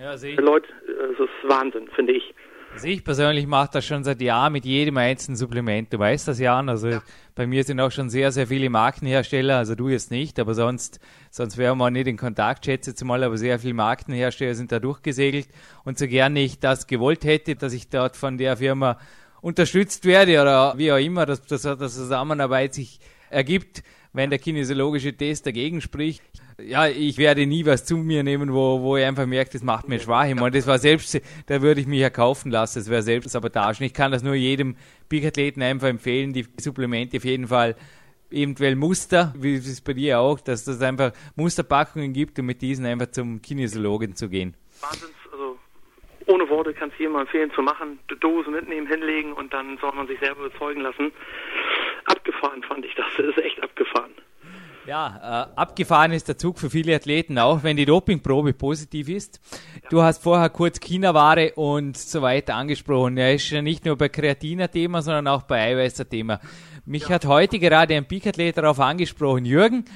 Ja, 0.00 0.16
sehe 0.16 0.32
ich. 0.32 0.40
Leute, 0.40 0.68
es 1.12 1.18
ist 1.18 1.30
Wahnsinn, 1.42 1.88
finde 1.94 2.12
ich. 2.12 2.34
Also 2.76 2.88
ich 2.88 3.04
persönlich 3.04 3.46
mache 3.46 3.70
das 3.72 3.86
schon 3.86 4.04
seit 4.04 4.20
Jahren 4.20 4.52
mit 4.52 4.66
jedem 4.66 4.98
einzelnen 4.98 5.36
Supplement. 5.36 5.90
Du 5.90 5.98
weißt 5.98 6.28
das, 6.28 6.38
Jan. 6.38 6.68
Also 6.68 6.88
ja. 6.88 7.02
bei 7.34 7.46
mir 7.46 7.64
sind 7.64 7.80
auch 7.80 7.90
schon 7.90 8.10
sehr, 8.10 8.32
sehr 8.32 8.48
viele 8.48 8.68
Markenhersteller. 8.68 9.56
Also 9.56 9.74
du 9.74 9.88
jetzt 9.88 10.10
nicht, 10.10 10.38
aber 10.38 10.52
sonst, 10.52 11.00
sonst 11.30 11.56
wären 11.56 11.78
wir 11.78 11.90
nicht 11.90 12.06
in 12.06 12.18
Kontakt, 12.18 12.66
schätze 12.66 12.90
jetzt 12.90 13.02
mal. 13.02 13.24
Aber 13.24 13.38
sehr 13.38 13.58
viele 13.58 13.72
Markenhersteller 13.72 14.54
sind 14.54 14.72
da 14.72 14.78
durchgesegelt. 14.78 15.48
Und 15.84 15.96
so 15.96 16.06
gerne 16.06 16.40
ich 16.40 16.60
das 16.60 16.86
gewollt 16.86 17.24
hätte, 17.24 17.56
dass 17.56 17.72
ich 17.72 17.88
dort 17.88 18.14
von 18.14 18.36
der 18.36 18.58
Firma 18.58 18.98
unterstützt 19.40 20.04
werde 20.04 20.42
oder 20.42 20.74
wie 20.76 20.92
auch 20.92 20.98
immer, 20.98 21.24
dass, 21.24 21.40
dass, 21.46 21.62
dass 21.62 21.94
Zusammenarbeit 21.94 22.74
sich 22.74 23.00
ergibt, 23.30 23.84
wenn 24.12 24.28
der 24.28 24.38
kinesiologische 24.38 25.16
Test 25.16 25.46
dagegen 25.46 25.80
spricht. 25.80 26.22
Ja, 26.58 26.86
ich 26.88 27.18
werde 27.18 27.44
nie 27.46 27.66
was 27.66 27.84
zu 27.84 27.98
mir 27.98 28.22
nehmen, 28.22 28.54
wo, 28.54 28.80
wo 28.80 28.96
ich 28.96 29.04
einfach 29.04 29.26
merke, 29.26 29.50
das 29.52 29.62
macht 29.62 29.88
mir 29.88 30.00
schwach. 30.00 30.26
Ich 30.26 30.34
meine, 30.34 30.52
das 30.52 30.66
war 30.66 30.78
selbst, 30.78 31.20
da 31.46 31.60
würde 31.60 31.82
ich 31.82 31.86
mich 31.86 32.00
ja 32.00 32.08
kaufen 32.08 32.50
lassen, 32.50 32.78
das 32.78 32.88
wäre 32.88 33.02
selbst 33.02 33.30
Sabotage. 33.30 33.84
Ich 33.84 33.92
kann 33.92 34.10
das 34.10 34.22
nur 34.22 34.34
jedem 34.34 34.76
Bikathleten 35.10 35.62
einfach 35.62 35.88
empfehlen, 35.88 36.32
die 36.32 36.46
Supplemente 36.58 37.18
auf 37.18 37.24
jeden 37.24 37.48
Fall 37.48 37.76
eventuell 38.30 38.74
Muster, 38.74 39.34
wie 39.36 39.56
es 39.56 39.82
bei 39.82 39.92
dir 39.92 40.18
auch, 40.18 40.40
dass 40.40 40.66
es 40.66 40.80
einfach 40.80 41.12
Musterpackungen 41.36 42.14
gibt 42.14 42.38
und 42.38 42.46
mit 42.46 42.62
diesen 42.62 42.86
einfach 42.86 43.10
zum 43.10 43.42
Kinesiologen 43.42 44.16
zu 44.16 44.30
gehen. 44.30 44.54
Wahnsinns, 44.80 45.12
also 45.30 45.58
ohne 46.26 46.48
Worte 46.48 46.72
kann 46.72 46.88
es 46.88 46.98
jedem 46.98 47.16
empfehlen 47.16 47.52
zu 47.52 47.60
machen, 47.60 47.98
Dose 48.20 48.50
mitnehmen, 48.50 48.86
hinlegen 48.86 49.34
und 49.34 49.52
dann 49.52 49.76
soll 49.78 49.92
man 49.92 50.06
sich 50.06 50.18
selber 50.20 50.46
überzeugen 50.46 50.80
lassen. 50.80 51.12
Abgefahren 52.06 52.62
fand 52.62 52.86
ich 52.86 52.94
das, 52.94 53.06
das 53.18 53.26
ist 53.26 53.38
echt 53.38 53.62
abgefahren. 53.62 54.12
Ja, 54.86 55.48
äh, 55.56 55.58
abgefahren 55.58 56.12
ist 56.12 56.28
der 56.28 56.38
Zug 56.38 56.60
für 56.60 56.70
viele 56.70 56.94
Athleten 56.94 57.38
auch, 57.38 57.64
wenn 57.64 57.76
die 57.76 57.86
Dopingprobe 57.86 58.52
positiv 58.52 59.08
ist. 59.08 59.40
Du 59.90 60.00
hast 60.02 60.22
vorher 60.22 60.48
kurz 60.48 60.78
China-Ware 60.78 61.54
und 61.54 61.96
so 61.96 62.22
weiter 62.22 62.54
angesprochen. 62.54 63.16
Er 63.16 63.34
ist 63.34 63.50
ja 63.50 63.62
nicht 63.62 63.84
nur 63.84 63.96
bei 63.96 64.08
Kreatiner 64.08 64.70
Thema, 64.70 65.02
sondern 65.02 65.26
auch 65.26 65.42
bei 65.42 65.60
Eiweißer 65.60 66.08
Thema. 66.08 66.38
Mich 66.84 67.02
ja. 67.02 67.16
hat 67.16 67.26
heute 67.26 67.58
gerade 67.58 67.96
ein 67.96 68.06
Peak-Athlet 68.06 68.58
darauf 68.58 68.78
angesprochen. 68.78 69.44
Jürgen, 69.44 69.86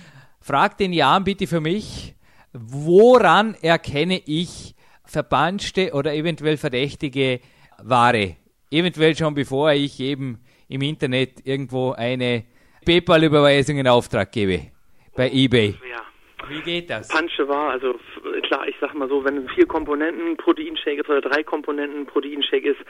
frag 0.41 0.77
den 0.77 0.93
Jan 0.93 1.23
bitte 1.23 1.47
für 1.47 1.61
mich, 1.61 2.17
woran 2.53 3.55
erkenne 3.63 4.21
ich 4.27 4.75
verbanschte 5.05 5.93
oder 5.93 6.15
eventuell 6.15 6.57
verdächtige 6.57 7.39
Ware? 7.79 8.35
Eventuell 8.73 9.17
schon 9.17 9.35
bevor 9.35 9.71
ich 9.71 10.01
eben 10.01 10.41
im 10.67 10.83
Internet 10.83 11.47
irgendwo 11.47 11.93
eine 11.93 12.43
PayPal-Überweisung 12.85 13.79
in 13.79 13.87
Auftrag 13.87 14.33
gebe 14.33 14.73
bei 15.21 15.31
eBay. 15.31 15.75
Ja. 15.91 16.01
Wie 16.49 16.63
geht 16.63 16.89
das? 16.89 17.09
Pansche 17.09 17.47
war, 17.47 17.73
also 17.73 18.01
klar, 18.45 18.67
ich 18.67 18.75
sag 18.81 18.95
mal 18.95 19.07
so, 19.07 19.23
wenn 19.23 19.47
vier 19.51 19.67
Komponenten 19.67 20.39
Proteinshake 20.39 21.03
ist 21.03 21.11
oder 21.11 21.21
drei 21.21 21.43
Komponenten 21.43 22.07
Proteinshake 22.07 22.71
ist 22.71 22.81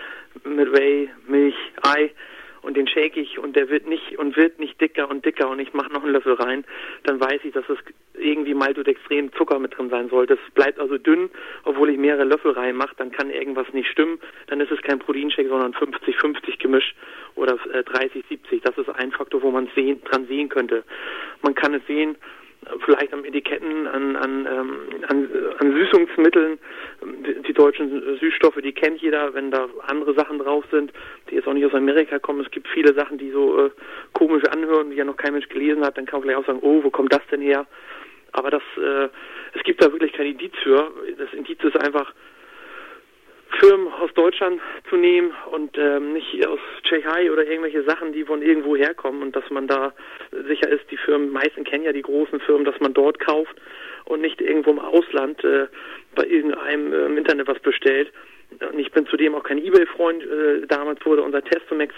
mit 0.44 0.72
Whey, 0.72 1.10
Milch, 1.26 1.56
Ei 1.82 2.12
und 2.62 2.76
den 2.76 2.86
shake 2.86 3.16
ich 3.16 3.38
und 3.38 3.56
der 3.56 3.68
wird 3.68 3.86
nicht 3.86 4.18
und 4.18 4.36
wird 4.36 4.58
nicht 4.58 4.80
dicker 4.80 5.08
und 5.08 5.24
dicker 5.24 5.48
und 5.48 5.58
ich 5.58 5.72
mache 5.72 5.92
noch 5.92 6.02
einen 6.02 6.12
Löffel 6.12 6.34
rein, 6.34 6.64
dann 7.04 7.20
weiß 7.20 7.40
ich, 7.44 7.52
dass 7.52 7.68
es 7.68 7.78
irgendwie 8.14 8.54
maltodextrin 8.54 9.32
Zucker 9.32 9.58
mit 9.58 9.76
drin 9.76 9.90
sein 9.90 10.08
sollte. 10.08 10.34
Es 10.34 10.54
bleibt 10.54 10.78
also 10.78 10.98
dünn, 10.98 11.30
obwohl 11.64 11.90
ich 11.90 11.98
mehrere 11.98 12.24
Löffel 12.24 12.52
reinmache, 12.52 12.94
dann 12.96 13.10
kann 13.10 13.30
irgendwas 13.30 13.72
nicht 13.72 13.88
stimmen. 13.88 14.18
Dann 14.48 14.60
ist 14.60 14.70
es 14.70 14.80
kein 14.82 14.98
Proteinshake, 14.98 15.48
sondern 15.48 15.72
50-50 15.72 16.58
Gemisch 16.58 16.94
oder 17.34 17.54
äh, 17.72 17.80
30-70. 17.80 18.62
Das 18.62 18.76
ist 18.76 18.88
ein 18.90 19.12
Faktor, 19.12 19.42
wo 19.42 19.50
man 19.50 19.68
sehen, 19.74 20.02
dran 20.04 20.26
sehen 20.26 20.48
könnte. 20.48 20.84
Man 21.42 21.54
kann 21.54 21.74
es 21.74 21.86
sehen, 21.86 22.16
vielleicht 22.84 23.12
am 23.12 23.24
Etiketten, 23.24 23.86
an, 23.86 24.16
an, 24.16 24.46
ähm, 24.46 24.76
an, 25.08 25.28
an 25.58 25.72
Süßungsmitteln. 25.72 26.58
Die, 27.46 27.52
deutschen 27.52 28.18
Süßstoffe, 28.18 28.60
die 28.62 28.72
kennt 28.72 29.00
jeder, 29.00 29.34
wenn 29.34 29.50
da 29.50 29.68
andere 29.86 30.14
Sachen 30.14 30.38
drauf 30.38 30.64
sind, 30.70 30.92
die 31.28 31.36
jetzt 31.36 31.48
auch 31.48 31.52
nicht 31.52 31.66
aus 31.66 31.74
Amerika 31.74 32.18
kommen. 32.18 32.44
Es 32.44 32.50
gibt 32.50 32.68
viele 32.68 32.94
Sachen, 32.94 33.18
die 33.18 33.30
so 33.30 33.66
äh, 33.66 33.70
komisch 34.12 34.44
anhören, 34.44 34.90
die 34.90 34.96
ja 34.96 35.04
noch 35.04 35.16
kein 35.16 35.32
Mensch 35.32 35.48
gelesen 35.48 35.84
hat. 35.84 35.96
Dann 35.96 36.06
kann 36.06 36.20
man 36.20 36.28
vielleicht 36.28 36.38
auch 36.38 36.46
sagen, 36.46 36.60
oh, 36.62 36.82
wo 36.82 36.90
kommt 36.90 37.12
das 37.12 37.26
denn 37.30 37.40
her? 37.40 37.66
Aber 38.32 38.50
das, 38.50 38.62
äh, 38.76 39.08
es 39.54 39.62
gibt 39.64 39.82
da 39.82 39.90
wirklich 39.92 40.12
kein 40.12 40.26
Indiz 40.26 40.52
für. 40.62 40.92
Das 41.18 41.32
Indiz 41.32 41.58
ist 41.62 41.76
einfach, 41.76 42.12
Firmen 43.58 43.88
aus 43.92 44.12
Deutschland 44.14 44.60
zu 44.88 44.96
nehmen 44.96 45.32
und 45.50 45.76
ähm, 45.76 46.12
nicht 46.12 46.46
aus 46.46 46.60
Tschechei 46.82 47.30
oder 47.30 47.44
irgendwelche 47.46 47.82
Sachen, 47.82 48.12
die 48.12 48.24
von 48.24 48.42
irgendwo 48.42 48.76
herkommen 48.76 49.22
und 49.22 49.34
dass 49.34 49.48
man 49.50 49.66
da 49.66 49.92
sicher 50.48 50.68
ist, 50.68 50.90
die 50.90 50.96
Firmen, 50.96 51.30
meisten 51.30 51.64
kennen 51.64 51.84
ja 51.84 51.92
die 51.92 52.02
großen 52.02 52.40
Firmen, 52.40 52.64
dass 52.64 52.78
man 52.80 52.94
dort 52.94 53.18
kauft 53.18 53.54
und 54.04 54.20
nicht 54.20 54.40
irgendwo 54.40 54.70
im 54.70 54.78
Ausland 54.78 55.42
äh, 55.44 55.66
bei 56.14 56.24
irgendeinem 56.24 56.92
äh, 56.92 57.06
im 57.06 57.18
Internet 57.18 57.48
was 57.48 57.58
bestellt. 57.60 58.12
Und 58.72 58.78
ich 58.78 58.90
bin 58.90 59.06
zudem 59.06 59.34
auch 59.34 59.44
kein 59.44 59.58
Ebay-Freund. 59.58 60.22
Äh, 60.24 60.66
damals 60.66 61.04
wurde 61.06 61.22
unser 61.22 61.42
Testomax 61.42 61.94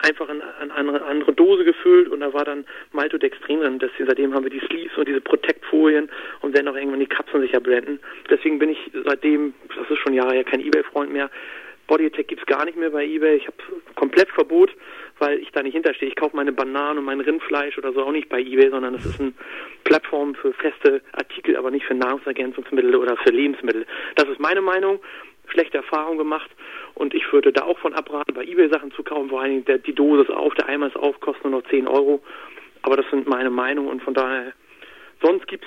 einfach 0.00 0.28
in, 0.28 0.42
in 0.62 0.70
eine 0.70 1.02
andere 1.02 1.32
Dose 1.32 1.64
gefüllt 1.64 2.08
und 2.08 2.20
da 2.20 2.32
war 2.32 2.44
dann 2.44 2.64
Maltodextrin 2.92 3.60
drin. 3.60 3.78
Deswegen, 3.78 4.06
seitdem 4.06 4.34
haben 4.34 4.44
wir 4.44 4.50
die 4.50 4.64
Sleeves 4.66 4.96
und 4.96 5.08
diese 5.08 5.20
Protect-Folien 5.20 6.08
und 6.40 6.54
werden 6.54 6.68
auch 6.68 6.76
irgendwann 6.76 7.00
die 7.00 7.06
Kapseln 7.06 7.42
sicher 7.42 7.60
blenden. 7.60 8.00
Deswegen 8.30 8.58
bin 8.58 8.70
ich 8.70 8.78
seitdem, 9.04 9.54
das 9.76 9.90
ist 9.90 9.98
schon 9.98 10.14
Jahre 10.14 10.34
her, 10.34 10.44
kein 10.44 10.60
Ebay-Freund 10.60 11.12
mehr. 11.12 11.30
Body 11.86 12.06
Attack 12.06 12.28
gibt's 12.28 12.46
gar 12.46 12.64
nicht 12.64 12.76
mehr 12.76 12.90
bei 12.90 13.04
Ebay. 13.04 13.36
Ich 13.36 13.46
habe 13.46 13.56
komplett 13.94 14.28
Verbot, 14.30 14.70
weil 15.18 15.38
ich 15.38 15.50
da 15.52 15.62
nicht 15.62 15.74
hinterstehe. 15.74 16.08
Ich 16.08 16.16
kaufe 16.16 16.36
meine 16.36 16.52
Bananen 16.52 16.98
und 16.98 17.04
mein 17.04 17.20
Rindfleisch 17.20 17.78
oder 17.78 17.92
so 17.92 18.02
auch 18.02 18.12
nicht 18.12 18.28
bei 18.28 18.40
Ebay, 18.40 18.70
sondern 18.70 18.94
es 18.94 19.04
ist 19.04 19.20
eine 19.20 19.32
Plattform 19.84 20.34
für 20.34 20.52
feste 20.52 21.00
Artikel, 21.12 21.56
aber 21.56 21.70
nicht 21.70 21.86
für 21.86 21.94
Nahrungsergänzungsmittel 21.94 22.94
oder 22.96 23.16
für 23.16 23.30
Lebensmittel. 23.30 23.86
Das 24.16 24.28
ist 24.28 24.40
meine 24.40 24.60
Meinung 24.60 25.00
schlechte 25.48 25.78
Erfahrungen 25.78 26.18
gemacht 26.18 26.50
und 26.94 27.14
ich 27.14 27.32
würde 27.32 27.52
da 27.52 27.62
auch 27.62 27.78
von 27.78 27.94
abraten, 27.94 28.34
bei 28.34 28.44
eBay 28.44 28.68
Sachen 28.68 28.90
zu 28.92 29.02
kaufen, 29.02 29.28
vor 29.28 29.40
allen 29.40 29.50
Dingen 29.50 29.64
der, 29.64 29.78
die 29.78 29.94
Dose 29.94 30.22
ist 30.22 30.30
auf, 30.30 30.54
der 30.54 30.68
Eimer 30.68 30.88
ist 30.88 30.96
auf, 30.96 31.18
kostet 31.20 31.44
nur 31.44 31.60
noch 31.60 31.68
10 31.68 31.86
Euro. 31.86 32.20
Aber 32.82 32.96
das 32.96 33.06
sind 33.10 33.28
meine 33.28 33.50
Meinungen 33.50 33.88
und 33.88 34.02
von 34.02 34.14
daher, 34.14 34.52
sonst 35.22 35.46
gibt's 35.46 35.66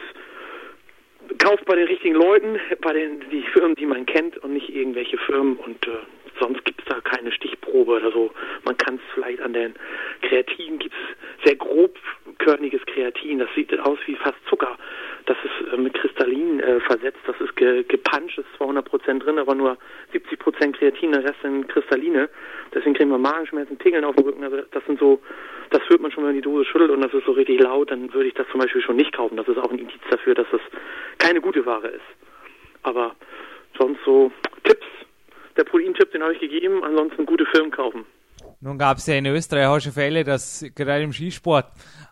kauft 1.37 1.65
bei 1.65 1.75
den 1.75 1.87
richtigen 1.87 2.15
Leuten, 2.15 2.59
bei 2.81 2.93
den 2.93 3.21
die 3.29 3.43
Firmen, 3.53 3.75
die 3.75 3.85
man 3.85 4.05
kennt 4.05 4.37
und 4.37 4.53
nicht 4.53 4.69
irgendwelche 4.69 5.17
Firmen 5.17 5.57
und 5.57 5.85
äh, 5.87 5.91
sonst 6.39 6.63
gibt 6.65 6.81
es 6.81 6.87
da 6.87 6.99
keine 7.01 7.31
Stichprobe 7.31 7.93
oder 7.93 8.11
so. 8.11 8.31
Man 8.65 8.77
kann 8.77 8.95
es 8.95 9.01
vielleicht 9.13 9.41
an 9.41 9.53
den 9.53 9.73
Kreatin 10.21 10.79
gibt 10.79 10.93
es 10.93 11.45
sehr 11.45 11.55
grobkörniges 11.55 12.81
Kreatin, 12.85 13.39
das 13.39 13.49
sieht 13.55 13.77
aus 13.79 13.99
wie 14.05 14.15
fast 14.15 14.37
Zucker. 14.47 14.77
Das 15.25 15.37
ist 15.43 15.73
äh, 15.73 15.77
mit 15.77 15.93
Kristallin 15.93 16.59
äh, 16.59 16.79
versetzt, 16.81 17.19
das 17.25 17.39
ist 17.39 17.55
ge 17.55 17.83
gepuncht, 17.83 18.37
ist 18.37 18.47
200% 18.59 19.19
drin, 19.19 19.39
aber 19.39 19.55
nur 19.55 19.77
70% 20.13 20.73
Kreatin, 20.73 21.11
der 21.11 21.23
Rest 21.23 21.41
sind 21.41 21.67
Kristalline. 21.69 22.29
Deswegen 22.73 22.95
kriegen 22.95 23.11
wir 23.11 23.17
Magenschmerzen, 23.17 23.79
Tingeln 23.79 24.03
auf 24.03 24.15
dem 24.15 24.25
Rücken. 24.25 24.43
Also 24.43 24.61
das 24.71 24.85
sind 24.85 24.99
so, 24.99 25.21
das 25.69 25.81
hört 25.89 26.01
man 26.01 26.11
schon, 26.11 26.23
wenn 26.23 26.31
man 26.31 26.35
die 26.35 26.41
Dose 26.41 26.65
schüttelt 26.65 26.91
und 26.91 27.01
das 27.01 27.13
ist 27.13 27.25
so 27.25 27.31
richtig 27.31 27.59
laut, 27.61 27.91
dann 27.91 28.13
würde 28.13 28.29
ich 28.29 28.33
das 28.33 28.47
zum 28.51 28.59
Beispiel 28.59 28.81
schon 28.81 28.95
nicht 28.95 29.13
kaufen. 29.13 29.37
Das 29.37 29.47
ist 29.47 29.57
auch 29.57 29.71
ein 29.71 29.79
Indiz 29.79 30.01
dafür, 30.09 30.35
dass 30.35 30.47
das 30.51 30.61
keine 31.17 31.41
gute 31.41 31.65
Ware 31.65 31.87
ist. 31.87 32.01
Aber 32.83 33.15
sonst 33.77 33.99
so 34.05 34.31
Tipps. 34.63 34.85
Der 35.59 35.65
Protein-Tipp, 35.65 36.13
den 36.13 36.23
habe 36.23 36.33
ich 36.33 36.39
gegeben. 36.39 36.81
Ansonsten 36.85 37.25
gute 37.25 37.45
Firmen 37.45 37.69
kaufen. 37.71 38.05
Nun 38.61 38.77
gab 38.77 38.97
es 38.97 39.07
ja 39.07 39.15
in 39.15 39.25
Österreich 39.25 39.67
auch 39.67 39.79
schon 39.81 39.91
Fälle, 39.91 40.23
dass 40.23 40.65
gerade 40.73 41.03
im 41.03 41.11
Skisport, 41.11 41.65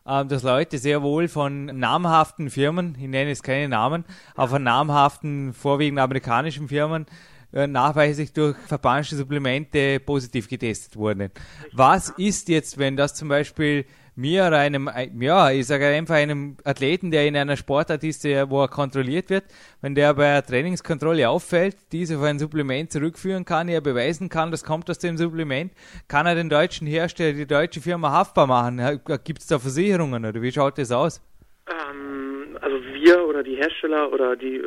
äh, 0.06 0.26
dass 0.26 0.44
Leute 0.44 0.78
sehr 0.78 1.02
wohl 1.02 1.30
von 1.30 1.66
namhaften 1.66 2.50
Firmen, 2.50 2.96
ich 3.00 3.08
nenne 3.08 3.30
jetzt 3.30 3.44
keine 3.44 3.70
Namen, 3.70 4.04
aber 4.36 4.50
von 4.50 4.64
namhaften, 4.64 5.54
vorwiegend 5.54 6.00
amerikanischen 6.00 6.68
Firmen, 6.68 7.06
äh, 7.54 7.68
nachweislich 7.68 8.34
durch 8.34 8.58
verpanschte 8.68 9.16
Supplemente 9.16 10.02
positiv 10.02 10.50
getestet 10.50 10.98
wurden. 10.98 11.32
Was 11.72 12.10
ist 12.18 12.50
jetzt, 12.50 12.78
wenn 12.78 12.98
das 12.98 13.16
zum 13.16 13.30
Beispiel 13.30 13.86
mir 14.18 14.48
oder 14.48 14.58
einem, 14.58 14.90
ja, 15.20 15.52
ich 15.52 15.68
sage 15.68 15.86
einfach 15.86 16.16
einem 16.16 16.58
Athleten, 16.64 17.12
der 17.12 17.28
in 17.28 17.38
einer 17.38 17.56
Sportart 17.56 18.04
ist, 18.04 18.24
der, 18.24 18.50
wo 18.50 18.62
er 18.64 18.68
kontrolliert 18.68 19.30
wird, 19.30 19.44
wenn 19.82 19.94
der 19.94 20.14
bei 20.16 20.28
einer 20.28 20.44
Trainingskontrolle 20.44 21.30
auffällt, 21.30 21.76
diese 21.92 22.18
auf 22.18 22.24
ein 22.24 22.40
Supplement 22.40 22.92
zurückführen 22.92 23.46
kann, 23.46 23.70
er 23.70 23.80
beweisen 23.80 24.30
kann, 24.30 24.50
das 24.50 24.64
kommt 24.64 24.90
aus 24.90 24.98
dem 24.98 25.18
Supplement, 25.18 25.72
kann 26.08 26.26
er 26.26 26.34
den 26.34 26.50
deutschen 26.50 26.88
Hersteller, 26.88 27.34
die 27.34 27.46
deutsche 27.46 27.80
Firma 27.80 28.12
haftbar 28.12 28.48
machen? 28.48 29.02
Gibt 29.24 29.40
es 29.40 29.48
da 29.48 29.60
Versicherungen 29.60 30.26
oder 30.26 30.42
wie 30.42 30.52
schaut 30.52 30.80
das 30.80 30.92
aus? 30.92 31.22
Ähm, 31.70 32.58
also 32.62 32.78
wir 32.94 33.24
oder 33.28 33.44
die 33.44 33.56
Hersteller 33.56 34.12
oder 34.12 34.36
die 34.36 34.56
äh, 34.56 34.64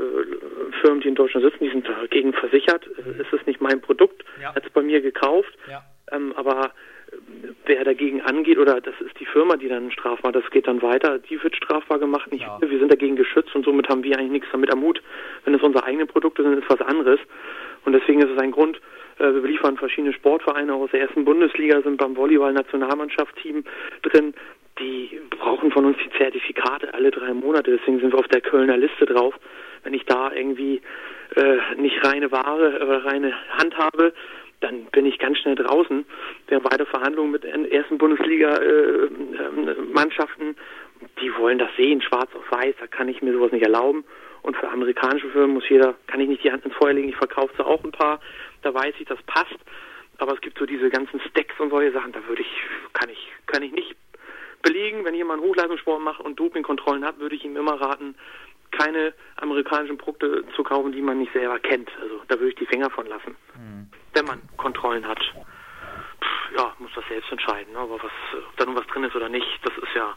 Firmen, 0.80 1.00
die 1.00 1.08
in 1.08 1.16
Deutschland 1.16 1.44
sitzen, 1.44 1.64
die 1.64 1.70
sind 1.70 1.88
dagegen 1.88 2.32
versichert. 2.34 2.86
Es 3.18 3.32
ist 3.32 3.46
nicht 3.48 3.60
mein 3.60 3.80
Produkt, 3.80 4.24
ja. 4.40 4.54
hat 4.54 4.64
es 4.64 4.72
bei 4.72 4.82
mir 4.82 5.00
gekauft, 5.00 5.52
ja. 5.68 5.82
ähm, 6.12 6.32
aber 6.36 6.70
wer 7.70 7.84
dagegen 7.84 8.20
angeht, 8.20 8.58
oder 8.58 8.80
das 8.80 8.94
ist 9.00 9.18
die 9.20 9.26
Firma, 9.26 9.56
die 9.56 9.68
dann 9.68 9.92
strafbar, 9.92 10.32
das 10.32 10.48
geht 10.50 10.66
dann 10.66 10.82
weiter, 10.82 11.18
die 11.18 11.40
wird 11.42 11.54
strafbar 11.54 12.00
gemacht, 12.00 12.30
nicht 12.32 12.42
ja. 12.42 12.58
wir. 12.60 12.68
Wir 12.68 12.80
sind 12.80 12.90
dagegen 12.90 13.14
geschützt 13.14 13.54
und 13.54 13.64
somit 13.64 13.88
haben 13.88 14.02
wir 14.02 14.18
eigentlich 14.18 14.32
nichts 14.32 14.48
damit 14.50 14.72
am 14.72 14.82
Hut. 14.82 15.00
Wenn 15.44 15.54
es 15.54 15.62
unsere 15.62 15.84
eigenen 15.84 16.08
Produkte 16.08 16.42
sind, 16.42 16.58
ist 16.58 16.68
was 16.68 16.80
anderes. 16.80 17.20
Und 17.84 17.92
deswegen 17.92 18.20
ist 18.20 18.30
es 18.30 18.38
ein 18.38 18.50
Grund, 18.50 18.80
äh, 19.18 19.32
wir 19.32 19.40
beliefern 19.40 19.76
verschiedene 19.76 20.12
Sportvereine 20.12 20.74
aus 20.74 20.90
der 20.90 21.02
ersten 21.02 21.24
Bundesliga, 21.24 21.80
sind 21.82 21.98
beim 21.98 22.16
Volleyball-Nationalmannschaftsteam 22.16 23.62
drin. 24.02 24.34
Die 24.80 25.20
brauchen 25.30 25.70
von 25.70 25.84
uns 25.84 25.96
die 26.04 26.10
Zertifikate 26.18 26.92
alle 26.92 27.12
drei 27.12 27.32
Monate, 27.34 27.76
deswegen 27.78 28.00
sind 28.00 28.12
wir 28.12 28.18
auf 28.18 28.28
der 28.28 28.40
Kölner 28.40 28.76
Liste 28.76 29.06
drauf. 29.06 29.34
Wenn 29.84 29.94
ich 29.94 30.04
da 30.06 30.32
irgendwie 30.32 30.80
äh, 31.36 31.58
nicht 31.76 32.04
reine 32.04 32.32
Ware 32.32 32.80
oder 32.82 33.04
reine 33.04 33.32
Hand 33.58 33.76
habe, 33.78 34.12
dann 34.60 34.84
bin 34.86 35.04
ich 35.06 35.18
ganz 35.18 35.38
schnell 35.38 35.54
draußen. 35.54 36.04
Wir 36.48 36.58
haben 36.58 36.64
weiter 36.64 36.86
Verhandlungen 36.86 37.30
mit 37.32 37.44
ersten 37.44 37.98
Bundesliga-Mannschaften. 37.98 40.50
Äh, 40.50 40.54
die 41.20 41.36
wollen 41.36 41.58
das 41.58 41.70
sehen, 41.76 42.00
schwarz 42.02 42.30
auf 42.34 42.50
weiß. 42.50 42.74
Da 42.78 42.86
kann 42.86 43.08
ich 43.08 43.22
mir 43.22 43.32
sowas 43.32 43.52
nicht 43.52 43.64
erlauben. 43.64 44.04
Und 44.42 44.56
für 44.56 44.68
amerikanische 44.68 45.30
Firmen 45.30 45.54
muss 45.54 45.68
jeder, 45.68 45.94
kann 46.06 46.20
ich 46.20 46.28
nicht 46.28 46.44
die 46.44 46.52
Hand 46.52 46.64
ins 46.64 46.74
Feuer 46.74 46.92
legen. 46.92 47.08
Ich 47.08 47.16
verkaufe 47.16 47.52
so 47.56 47.64
auch 47.64 47.82
ein 47.84 47.92
paar. 47.92 48.20
Da 48.62 48.74
weiß 48.74 48.94
ich, 48.98 49.06
das 49.06 49.22
passt. 49.26 49.56
Aber 50.18 50.34
es 50.34 50.40
gibt 50.40 50.58
so 50.58 50.66
diese 50.66 50.90
ganzen 50.90 51.20
Stacks 51.30 51.54
und 51.58 51.70
solche 51.70 51.92
Sachen. 51.92 52.12
Da 52.12 52.18
würde 52.28 52.42
ich, 52.42 52.52
kann 52.92 53.08
ich, 53.08 53.32
kann 53.46 53.62
ich 53.62 53.72
nicht 53.72 53.96
belegen. 54.62 55.04
Wenn 55.04 55.14
jemand 55.14 55.42
Hochleistungssport 55.42 56.00
macht 56.02 56.20
und 56.20 56.38
Dopingkontrollen 56.38 57.04
hat, 57.04 57.18
würde 57.18 57.36
ich 57.36 57.44
ihm 57.44 57.56
immer 57.56 57.80
raten, 57.80 58.14
keine 58.70 59.12
amerikanischen 59.36 59.98
Produkte 59.98 60.44
zu 60.54 60.62
kaufen, 60.62 60.92
die 60.92 61.02
man 61.02 61.18
nicht 61.18 61.32
selber 61.32 61.58
kennt. 61.58 61.90
Also 62.00 62.20
da 62.28 62.36
würde 62.36 62.50
ich 62.50 62.56
die 62.56 62.66
Finger 62.66 62.90
von 62.90 63.06
lassen. 63.06 63.36
Mhm. 63.56 63.88
Wenn 64.14 64.24
man 64.24 64.40
Kontrollen 64.56 65.06
hat. 65.06 65.18
Pff, 65.18 66.56
ja, 66.56 66.72
muss 66.78 66.90
das 66.94 67.04
selbst 67.08 67.30
entscheiden. 67.30 67.72
Ne? 67.72 67.78
Aber 67.78 67.96
was, 67.96 68.12
ob 68.48 68.56
da 68.56 68.64
nun 68.66 68.76
was 68.76 68.86
drin 68.88 69.04
ist 69.04 69.16
oder 69.16 69.28
nicht, 69.28 69.46
das 69.64 69.72
ist 69.76 69.94
ja, 69.94 70.14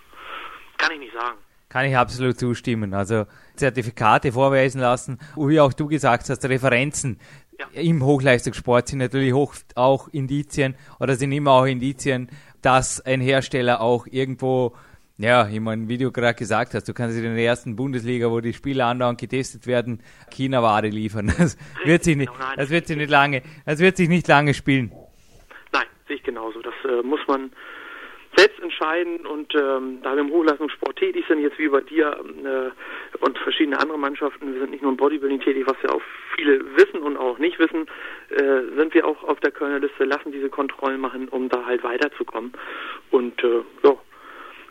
kann 0.78 0.92
ich 0.94 1.00
nicht 1.00 1.14
sagen. 1.14 1.38
Kann 1.70 1.86
ich 1.86 1.98
absolut 1.98 2.38
zustimmen. 2.38 2.94
Also 2.94 3.26
Zertifikate 3.56 4.32
vorweisen 4.32 4.80
lassen, 4.80 5.20
wie 5.36 5.60
auch 5.60 5.74
du 5.74 5.88
gesagt 5.88 6.30
hast, 6.30 6.46
Referenzen 6.46 7.20
ja. 7.60 7.82
im 7.82 8.04
Hochleistungssport 8.04 8.90
sind 8.90 9.00
natürlich 9.00 9.34
hoch, 9.34 9.56
auch 9.76 10.08
Indizien 10.10 10.76
oder 11.00 11.16
sind 11.16 11.32
immer 11.32 11.52
auch 11.52 11.66
Indizien, 11.66 12.30
dass 12.66 13.02
ein 13.02 13.22
Hersteller 13.22 13.82
auch 13.82 14.08
irgendwo 14.08 14.74
ja, 15.18 15.48
ich 15.48 15.60
meine, 15.60 15.88
wie 15.88 16.00
du 16.00 16.12
gerade 16.12 16.34
gesagt 16.34 16.74
hast, 16.74 16.88
du 16.88 16.94
kannst 16.94 17.18
in 17.18 17.24
der 17.24 17.46
ersten 17.46 17.76
Bundesliga, 17.76 18.32
wo 18.32 18.42
die 18.42 18.52
Spieler 18.52 18.88
andauernd 18.88 19.20
getestet 19.20 19.68
werden, 19.68 20.02
China-Ware 20.32 20.88
liefern. 20.88 21.28
Das 21.38 21.58
wird 21.86 22.04
sich 22.04 22.18
nicht, 22.18 22.32
das 22.56 22.70
wird 22.72 22.88
sich 22.88 22.98
nicht 22.98 23.12
lange, 23.12 23.44
das 23.66 23.80
wird 23.80 23.96
sich 23.96 24.10
nicht 24.10 24.28
lange 24.28 24.56
spielen. 24.56 24.92
Nein, 25.72 25.86
sehe 26.08 26.16
ich 26.18 26.24
genauso. 26.24 26.62
Das 26.62 26.74
äh, 26.84 27.04
muss 27.04 27.20
man 27.28 27.52
selbst 28.36 28.60
entscheiden 28.60 29.26
und 29.26 29.54
ähm, 29.56 30.00
da 30.02 30.16
wir 30.16 30.22
im 30.22 30.32
Hochleistungssport 30.32 30.98
tätig 30.98 31.26
sind, 31.28 31.42
jetzt 31.42 31.58
wie 31.60 31.68
bei 31.68 31.82
dir 31.82 32.18
äh, 32.44 33.18
und 33.24 33.38
verschiedene 33.40 33.80
andere 33.80 33.98
Mannschaften, 33.98 34.54
wir 34.54 34.62
sind 34.62 34.72
nicht 34.72 34.82
nur 34.82 34.92
im 34.92 34.98
Bodybuilding 34.98 35.40
tätig, 35.40 35.66
was 35.68 35.78
ja 35.84 35.90
auch 35.92 36.02
viele 36.36 36.60
wissen 36.76 37.02
und 37.02 37.18
auch 37.18 37.38
nicht 37.38 37.60
wissen, 37.60 37.88
äh, 38.30 38.78
sind 38.78 38.94
wir 38.94 39.06
auch 39.06 39.24
auf 39.24 39.40
der 39.40 39.52
Kölner 39.52 39.80
Liste, 39.80 40.06
lassen 40.06 40.32
diese 40.32 40.50
Kontrollen 40.50 41.00
machen, 41.00 41.28
um 41.30 41.50
da 41.50 41.66
halt 41.66 41.84
weiterzukommen. 41.84 42.54
Und 43.12 43.44
äh, 43.44 43.62
ja, 43.84 43.96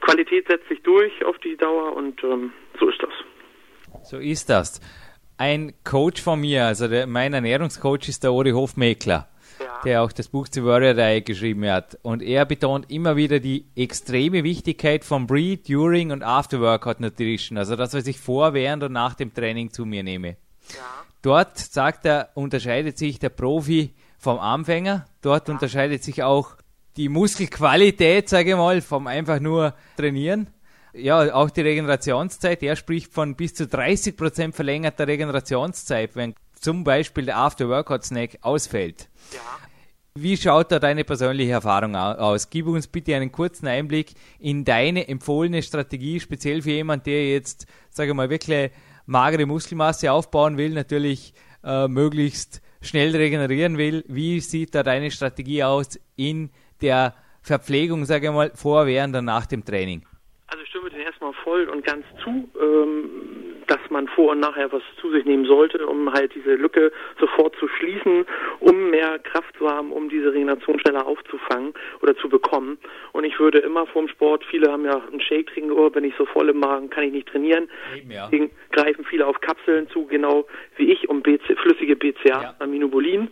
Qualität 0.01 0.48
setzt 0.48 0.68
sich 0.68 0.83
durch 0.83 1.25
auf 1.25 1.38
die 1.38 1.57
Dauer 1.57 1.94
und 1.96 2.22
ähm, 2.25 2.53
so 2.79 2.88
ist 2.88 3.03
das. 3.03 3.12
So 4.05 4.18
ist 4.18 4.51
das. 4.51 4.81
Ein 5.38 5.72
Coach 5.85 6.22
von 6.22 6.40
mir, 6.40 6.66
also 6.66 6.88
der, 6.88 7.07
mein 7.07 7.33
Ernährungscoach 7.33 8.09
ist 8.09 8.25
der 8.25 8.33
Ori 8.33 8.51
Hofmeckler, 8.51 9.14
ja. 9.14 9.32
Der 9.85 10.03
auch 10.03 10.12
das 10.12 10.29
Buch 10.29 10.49
zu 10.49 10.64
Warrior 10.64 10.95
Diet 10.95 11.27
geschrieben 11.27 11.68
hat. 11.68 11.99
Und 12.03 12.23
er 12.23 12.45
betont 12.45 12.90
immer 12.90 13.16
wieder 13.16 13.40
die 13.40 13.66
extreme 13.77 14.45
Wichtigkeit 14.45 15.05
von 15.05 15.27
Pre, 15.27 15.57
During 15.57 16.11
und 16.12 16.23
After 16.23 16.61
Workout 16.61 17.01
Nutrition. 17.01 17.59
Also 17.59 17.77
das, 17.77 17.95
was 17.95 18.07
ich 18.07 18.18
vor, 18.18 18.55
während 18.55 18.83
und 18.83 18.92
nach 18.92 19.14
dem 19.14 19.35
Training 19.35 19.71
zu 19.73 19.85
mir 19.85 20.03
nehme. 20.03 20.37
Ja. 20.75 21.05
Dort, 21.23 21.59
sagt 21.59 22.05
er, 22.07 22.31
unterscheidet 22.35 22.99
sich 22.99 23.18
der 23.18 23.29
Profi 23.29 23.95
vom 24.18 24.38
Anfänger. 24.38 25.07
Dort 25.21 25.49
ja. 25.49 25.55
unterscheidet 25.55 26.03
sich 26.03 26.23
auch 26.23 26.57
die 26.97 27.09
Muskelqualität, 27.09 28.29
sage 28.29 28.51
ich 28.51 28.57
mal, 28.57 28.81
vom 28.81 29.07
einfach 29.07 29.40
nur 29.40 29.75
trainieren. 29.97 30.49
Ja, 30.92 31.35
auch 31.35 31.49
die 31.49 31.62
Regenerationszeit. 31.62 32.62
Er 32.62 32.77
spricht 32.77 33.12
von 33.12 33.35
bis 33.35 33.55
zu 33.55 33.66
30 33.66 34.16
Prozent 34.16 34.55
verlängerter 34.55 35.07
Regenerationszeit, 35.07 36.16
wenn 36.16 36.35
zum 36.61 36.85
Beispiel 36.85 37.25
der 37.25 37.38
After-Workout-Snack 37.38 38.38
ausfällt. 38.42 39.09
Ja. 39.33 39.40
Wie 40.14 40.37
schaut 40.37 40.70
da 40.70 40.79
deine 40.79 41.05
persönliche 41.05 41.53
Erfahrung 41.53 41.96
aus? 41.96 42.51
Gib 42.51 42.66
uns 42.66 42.87
bitte 42.87 43.16
einen 43.16 43.33
kurzen 43.33 43.66
Einblick 43.66 44.12
in 44.38 44.62
deine 44.62 45.09
empfohlene 45.09 45.62
Strategie, 45.62 46.20
speziell 46.20 46.61
für 46.61 46.72
jemanden, 46.72 47.05
der 47.05 47.31
jetzt, 47.31 47.66
sage 47.88 48.12
mal, 48.12 48.29
wirklich 48.29 48.72
magere 49.07 49.46
Muskelmasse 49.46 50.12
aufbauen 50.12 50.59
will, 50.59 50.75
natürlich 50.75 51.33
äh, 51.64 51.88
möglichst 51.88 52.61
schnell 52.83 53.16
regenerieren 53.16 53.79
will. 53.79 54.05
Wie 54.07 54.40
sieht 54.40 54.75
da 54.75 54.83
deine 54.83 55.11
Strategie 55.11 55.64
aus 55.64 55.98
in 56.16 56.51
der 56.83 57.14
Verpflegung, 57.40 58.05
sage 58.05 58.27
ich 58.27 58.33
mal, 58.35 58.51
vor, 58.55 58.87
während 58.87 59.16
und 59.16 59.25
nach 59.25 59.46
dem 59.46 59.64
Training? 59.64 60.05
Also 60.48 60.62
ich 60.62 60.68
stimme 60.68 60.90
dir 60.90 61.05
erstmal 61.05 61.33
voll 61.42 61.70
und 61.70 61.87
ganz 61.87 62.05
zu, 62.22 62.51
ähm, 62.61 63.52
dass 63.73 63.81
man 63.89 64.07
vor 64.09 64.33
und 64.33 64.41
nachher 64.41 64.71
was 64.71 64.83
zu 65.01 65.11
sich 65.13 65.25
nehmen 65.25 65.47
sollte, 65.47 65.87
um 65.87 66.13
halt 66.13 66.35
diese 66.35 66.57
Lücke 66.57 66.93
sofort 67.19 67.57
zu 67.57 67.69
schließen, 67.69 68.27
um 68.61 68.91
mehr 68.91 69.19
Kraft 69.21 69.57
zu 69.57 69.67
haben, 69.67 69.93
um 69.93 70.11
diese 70.11 70.31
Regeneration 70.31 70.79
schneller 70.79 71.07
aufzufangen 71.07 71.73
oder 72.03 72.15
zu 72.17 72.29
bekommen. 72.29 72.77
Und 73.13 73.25
ich 73.25 73.41
würde 73.41 73.61
immer 73.61 73.87
vorm 73.87 74.09
Sport, 74.09 74.45
viele 74.45 74.71
haben 74.71 74.85
ja 74.85 75.01
einen 75.11 75.23
Shake 75.23 75.47
trinken, 75.47 75.73
oh, 75.73 75.89
bin 75.89 76.05
ich 76.05 76.15
so 76.19 76.27
voll 76.27 76.51
im 76.51 76.59
Magen, 76.59 76.91
kann 76.91 77.05
ich 77.05 77.13
nicht 77.13 77.29
trainieren. 77.29 77.71
Eben, 77.97 78.11
ja. 78.11 78.27
Deswegen 78.27 78.51
greifen 78.73 79.07
viele 79.07 79.27
auf 79.27 79.41
Kapseln 79.41 79.89
zu, 79.89 80.07
genau 80.07 80.47
wie 80.77 80.93
ich, 80.93 81.09
um 81.09 81.23
BC, 81.23 81.59
flüssige 81.59 81.97
BCA, 81.97 82.43
ja. 82.43 82.55
Aminobolin. 82.59 83.29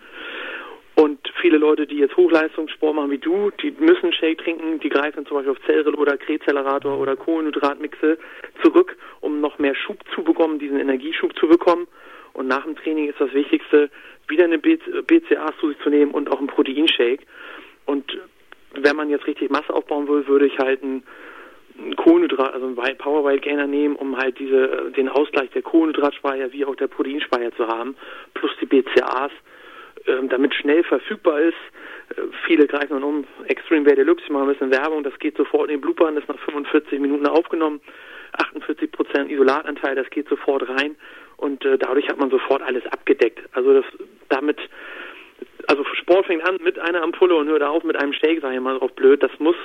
Und 1.01 1.33
viele 1.41 1.57
Leute, 1.57 1.87
die 1.87 1.97
jetzt 1.97 2.15
Hochleistungssport 2.15 2.95
machen 2.95 3.11
wie 3.11 3.17
du, 3.17 3.51
die 3.63 3.71
müssen 3.71 4.13
Shake 4.13 4.37
trinken, 4.37 4.81
die 4.81 4.91
greifen 4.91 5.25
zum 5.25 5.39
Beispiel 5.39 5.53
auf 5.53 5.65
Zellrill 5.65 5.95
oder 5.95 6.19
Krebsaccelerator 6.19 6.99
oder 6.99 7.17
Kohlenhydratmixe 7.17 8.19
zurück, 8.63 8.99
um 9.23 9.41
noch 9.41 9.59
mehr 9.59 9.75
Schub 9.75 9.97
zu 10.15 10.23
bekommen, 10.23 10.59
diesen 10.59 10.79
Energieschub 10.79 11.35
zu 11.39 11.49
bekommen. 11.49 11.89
Und 12.35 12.49
nach 12.49 12.65
dem 12.65 12.77
Training 12.77 13.09
ist 13.09 13.19
das 13.19 13.33
Wichtigste, 13.33 13.89
wieder 14.29 14.45
eine 14.45 14.59
BCA 14.59 15.55
zu 15.59 15.69
sich 15.71 15.79
zu 15.79 15.89
nehmen 15.89 16.11
und 16.11 16.31
auch 16.31 16.39
einen 16.39 16.49
Proteinshake. 16.49 17.23
Und 17.87 18.19
wenn 18.75 18.95
man 18.95 19.09
jetzt 19.09 19.27
richtig 19.27 19.49
Masse 19.51 19.73
aufbauen 19.73 20.07
will, 20.07 20.27
würde 20.27 20.49
ich 20.49 20.59
halt 20.59 20.83
einen 20.83 21.03
Kohlenhydrat, 21.97 22.53
also 22.53 22.67
einen 22.67 22.99
Power 22.99 23.25
White 23.25 23.41
Gainer 23.41 23.67
nehmen, 23.67 23.97
um 23.97 24.19
halt 24.19 24.39
diese, 24.39 24.93
den 24.95 25.09
Ausgleich 25.09 25.49
der 25.53 25.63
Kohlenhydratspeicher 25.63 26.53
wie 26.53 26.67
auch 26.67 26.77
der 26.77 26.89
Proteinspeicher 26.89 27.57
zu 27.57 27.67
haben, 27.69 27.97
plus 28.35 28.51
die 28.61 28.67
BCAs 28.67 29.33
damit 30.29 30.55
schnell 30.55 30.85
verfügbar 30.85 31.41
ist. 31.41 31.55
Äh, 32.17 32.23
viele 32.47 32.67
greifen 32.67 32.95
dann 32.95 33.05
um. 33.05 33.25
Extreme 33.47 33.87
Wear 33.87 33.97
Deluxe, 33.97 34.25
ich 34.25 34.31
mache 34.31 34.45
ein 34.45 34.53
bisschen 34.53 34.71
Werbung, 34.71 35.03
das 35.03 35.19
geht 35.19 35.37
sofort 35.37 35.69
in 35.69 35.77
den 35.77 35.81
Blutbahn, 35.81 36.15
das 36.15 36.25
ist 36.25 36.29
nach 36.29 36.39
45 36.41 36.99
Minuten 37.01 37.27
aufgenommen. 37.27 37.81
48 38.33 38.93
Prozent 38.93 39.31
Isolatanteil, 39.31 39.97
das 39.97 40.09
geht 40.11 40.29
sofort 40.29 40.69
rein 40.69 40.95
und 41.37 41.65
äh, 41.65 41.79
dadurch 41.79 42.09
hat 42.09 42.19
man 42.19 42.31
sofort 42.31 42.63
alles 42.63 42.87
abgedeckt. 42.87 43.41
Also 43.53 43.75
das 43.75 43.85
damit 44.29 44.59
also 45.67 45.85
Sport 45.95 46.27
fängt 46.27 46.45
an 46.47 46.59
mit 46.63 46.79
einer 46.79 47.03
Ampulle 47.03 47.35
und 47.37 47.49
hört 47.49 47.63
auf 47.63 47.85
mit 47.85 47.97
einem 47.97 48.13
Shake, 48.13 48.41
sage 48.41 48.57
ich 48.57 48.61
mal 48.61 48.79
drauf 48.79 48.93
blöd. 48.95 49.23
Das 49.23 49.31
muss 49.39 49.57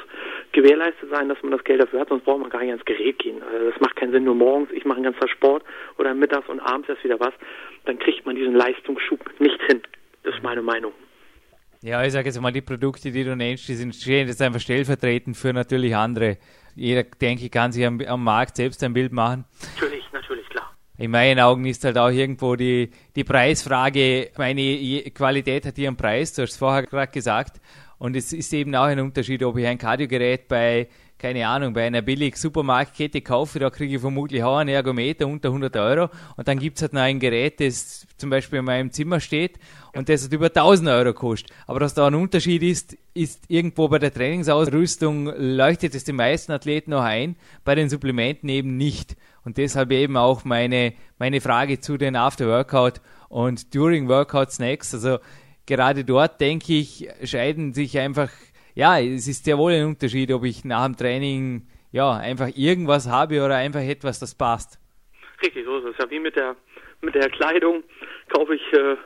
gewährleistet 0.51 1.09
sein, 1.09 1.29
dass 1.29 1.41
man 1.41 1.51
das 1.51 1.63
Geld 1.63 1.81
dafür 1.81 2.01
hat, 2.01 2.09
sonst 2.09 2.25
braucht 2.25 2.41
man 2.41 2.49
gar 2.49 2.61
nicht 2.61 2.69
ans 2.69 2.85
Gerät 2.85 3.19
gehen. 3.19 3.41
Also 3.41 3.71
das 3.71 3.79
macht 3.79 3.95
keinen 3.95 4.11
Sinn, 4.11 4.23
nur 4.23 4.35
morgens, 4.35 4.71
ich 4.71 4.85
mache 4.85 4.97
einen 4.97 5.05
ganzen 5.05 5.27
Sport 5.29 5.63
oder 5.97 6.13
mittags 6.13 6.47
und 6.47 6.59
abends 6.59 6.89
erst 6.89 7.03
wieder 7.03 7.19
was. 7.19 7.33
Dann 7.85 7.99
kriegt 7.99 8.25
man 8.25 8.35
diesen 8.35 8.55
Leistungsschub 8.55 9.19
nicht 9.39 9.61
hin. 9.63 9.81
Das 10.25 10.33
ist 10.33 10.43
meine 10.43 10.61
Meinung. 10.61 10.91
Ja, 11.81 12.03
ich 12.03 12.13
sage 12.13 12.25
jetzt 12.25 12.41
mal, 12.41 12.51
die 12.51 12.61
Produkte, 12.61 13.11
die 13.11 13.23
du 13.23 13.35
nennst, 13.35 13.67
die 13.67 13.75
sind 13.75 13.93
stehen 13.93 14.27
jetzt 14.27 14.41
einfach 14.41 14.59
stellvertretend 14.59 15.37
für 15.37 15.53
natürlich 15.53 15.95
andere. 15.95 16.37
Jeder, 16.73 17.03
denke 17.03 17.45
ich, 17.45 17.51
kann 17.51 17.71
sich 17.71 17.85
am, 17.85 18.01
am, 18.01 18.23
Markt 18.23 18.57
selbst 18.57 18.83
ein 18.83 18.93
Bild 18.93 19.13
machen. 19.13 19.45
Natürlich, 19.75 20.03
natürlich, 20.11 20.49
klar. 20.49 20.75
In 20.97 21.11
meinen 21.11 21.39
Augen 21.39 21.65
ist 21.65 21.83
halt 21.83 21.97
auch 21.99 22.09
irgendwo 22.09 22.55
die, 22.55 22.89
die 23.15 23.23
Preisfrage, 23.23 24.31
meine 24.37 25.03
Qualität 25.11 25.67
hat 25.67 25.77
ihren 25.77 25.95
Preis, 25.95 26.33
du 26.33 26.41
hast 26.41 26.51
es 26.53 26.57
vorher 26.57 26.83
gerade 26.83 27.11
gesagt. 27.11 27.61
Und 27.99 28.15
es 28.15 28.33
ist 28.33 28.51
eben 28.53 28.75
auch 28.75 28.85
ein 28.85 28.99
Unterschied, 28.99 29.43
ob 29.43 29.55
ich 29.57 29.67
ein 29.67 29.77
Kardiogerät 29.77 30.47
bei 30.47 30.89
keine 31.17 31.47
Ahnung, 31.47 31.73
bei 31.73 31.85
einer 31.85 32.01
billig 32.01 32.35
Supermarktkette 32.37 33.21
kaufe, 33.21 33.59
da 33.59 33.69
kriege 33.69 33.95
ich 33.95 34.01
vermutlich 34.01 34.43
auch 34.43 34.57
einen 34.57 34.69
Ergometer 34.69 35.27
unter 35.27 35.49
100 35.49 35.75
Euro 35.77 36.09
und 36.35 36.47
dann 36.47 36.59
gibt 36.59 36.77
es 36.77 36.81
halt 36.81 36.93
noch 36.93 37.01
ein 37.01 37.19
Gerät, 37.19 37.59
das 37.59 38.05
zum 38.17 38.29
Beispiel 38.29 38.59
in 38.59 38.65
meinem 38.65 38.91
Zimmer 38.91 39.19
steht 39.19 39.57
und 39.93 40.09
das 40.09 40.25
hat 40.25 40.33
über 40.33 40.47
1000 40.47 40.89
Euro 40.89 41.13
kostet. 41.13 41.51
Aber 41.67 41.79
dass 41.79 41.93
da 41.93 42.07
ein 42.07 42.15
Unterschied 42.15 42.63
ist, 42.63 42.97
ist 43.13 43.45
irgendwo 43.47 43.87
bei 43.87 43.97
der 43.97 44.13
Trainingsausrüstung 44.13 45.31
leuchtet 45.37 45.95
es 45.95 46.03
den 46.03 46.17
meisten 46.17 46.51
Athleten 46.51 46.91
noch 46.91 47.03
ein, 47.03 47.37
bei 47.63 47.75
den 47.75 47.89
Supplementen 47.89 48.49
eben 48.49 48.75
nicht. 48.75 49.15
Und 49.45 49.57
deshalb 49.57 49.91
eben 49.91 50.17
auch 50.17 50.43
meine, 50.43 50.93
meine 51.17 51.39
Frage 51.39 51.79
zu 51.79 51.97
den 51.97 52.15
After-Workout 52.15 52.99
und 53.29 53.73
During 53.73 54.09
Workout 54.09 54.51
Snacks. 54.51 54.93
Also 54.93 55.19
gerade 55.65 56.03
dort, 56.03 56.41
denke 56.41 56.73
ich, 56.73 57.07
scheiden 57.23 57.73
sich 57.73 57.97
einfach 57.99 58.29
ja, 58.75 58.99
es 58.99 59.27
ist 59.27 59.45
sehr 59.45 59.57
wohl 59.57 59.71
ein 59.71 59.85
Unterschied, 59.85 60.31
ob 60.31 60.43
ich 60.43 60.65
nach 60.65 60.85
dem 60.85 60.95
Training 60.95 61.67
ja 61.91 62.11
einfach 62.11 62.49
irgendwas 62.55 63.09
habe 63.09 63.43
oder 63.43 63.55
einfach 63.55 63.81
etwas, 63.81 64.19
das 64.19 64.35
passt. 64.35 64.79
Richtig, 65.41 65.65
so 65.65 65.77
ist 65.77 65.85
es. 65.85 65.97
Ja, 65.97 66.09
wie 66.09 66.19
mit 66.19 66.35
der 66.35 66.55
mit 67.01 67.15
der 67.15 67.29
Kleidung 67.29 67.83
kaufe 68.29 68.55
ich 68.55 68.73
äh, 68.73 68.97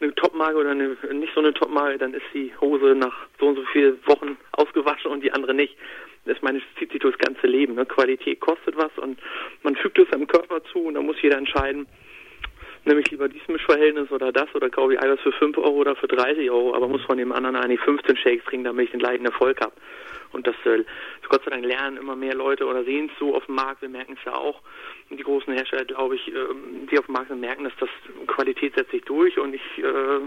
eine 0.00 0.14
Topmarke 0.14 0.56
oder 0.56 0.70
eine, 0.70 0.96
nicht 1.12 1.32
so 1.34 1.40
eine 1.40 1.54
Topmarke, 1.54 1.98
dann 1.98 2.14
ist 2.14 2.24
die 2.34 2.52
Hose 2.60 2.94
nach 2.94 3.14
so 3.38 3.46
und 3.46 3.56
so 3.56 3.64
vielen 3.72 3.98
Wochen 4.06 4.36
ausgewaschen 4.52 5.10
und 5.10 5.22
die 5.22 5.32
andere 5.32 5.54
nicht. 5.54 5.76
Das 6.24 6.40
meine, 6.40 6.60
zieht 6.78 6.92
sich 6.92 7.00
durchs 7.00 7.18
ganze 7.18 7.46
Leben. 7.46 7.74
Ne? 7.74 7.84
Qualität 7.84 8.40
kostet 8.40 8.76
was 8.76 8.90
und 8.98 9.18
man 9.62 9.76
fügt 9.76 9.98
es 9.98 10.08
seinem 10.10 10.26
Körper 10.26 10.62
zu 10.64 10.80
und 10.80 10.94
da 10.94 11.02
muss 11.02 11.20
jeder 11.20 11.38
entscheiden, 11.38 11.86
nämlich 12.84 13.10
lieber 13.10 13.28
dieses 13.28 13.48
Mischverhältnis 13.48 14.10
oder 14.10 14.32
das 14.32 14.54
oder 14.54 14.70
kaufe 14.70 14.94
ich 14.94 15.02
Eiweiß 15.02 15.20
für 15.20 15.32
5 15.32 15.58
Euro 15.58 15.76
oder 15.76 15.96
für 15.96 16.08
30 16.08 16.50
Euro, 16.50 16.74
aber 16.74 16.88
muss 16.88 17.02
von 17.02 17.18
dem 17.18 17.32
anderen 17.32 17.56
eigentlich 17.56 17.80
15 17.80 18.16
Shakes 18.16 18.44
trinken, 18.44 18.64
damit 18.64 18.86
ich 18.86 18.90
den 18.90 19.00
gleichen 19.00 19.24
Erfolg 19.24 19.60
habe. 19.60 19.72
Und 20.32 20.46
das 20.46 20.54
äh, 20.64 20.84
Gott 21.28 21.44
sei 21.44 21.50
Dank 21.50 21.64
lernen 21.64 21.98
immer 21.98 22.16
mehr 22.16 22.34
Leute 22.34 22.66
oder 22.66 22.84
sehen 22.84 23.10
es 23.12 23.18
so 23.18 23.34
auf 23.34 23.46
dem 23.46 23.54
Markt, 23.54 23.82
wir 23.82 23.88
merken 23.88 24.16
es 24.18 24.24
ja 24.24 24.34
auch. 24.34 24.60
Die 25.10 25.22
großen 25.22 25.52
Hersteller, 25.52 25.84
glaube 25.84 26.16
ich, 26.16 26.28
äh, 26.28 26.32
die 26.90 26.98
auf 26.98 27.06
dem 27.06 27.12
Markt 27.12 27.28
sind, 27.28 27.40
merken, 27.40 27.64
dass 27.64 27.72
das 27.78 27.90
Qualität 28.26 28.74
setzt 28.74 28.90
sich 28.90 29.02
durch 29.04 29.38
und 29.38 29.54
ich 29.54 29.78
äh, 29.78 30.20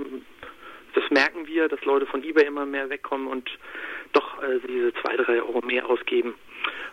das 0.96 1.04
merken 1.10 1.46
wir, 1.46 1.68
dass 1.68 1.84
Leute 1.84 2.06
von 2.06 2.24
eBay 2.24 2.46
immer 2.46 2.66
mehr 2.66 2.90
wegkommen 2.90 3.28
und 3.28 3.50
doch 4.14 4.42
äh, 4.42 4.60
diese 4.66 4.94
zwei, 4.94 5.18
drei 5.18 5.42
Euro 5.42 5.62
mehr 5.62 5.88
ausgeben, 5.90 6.36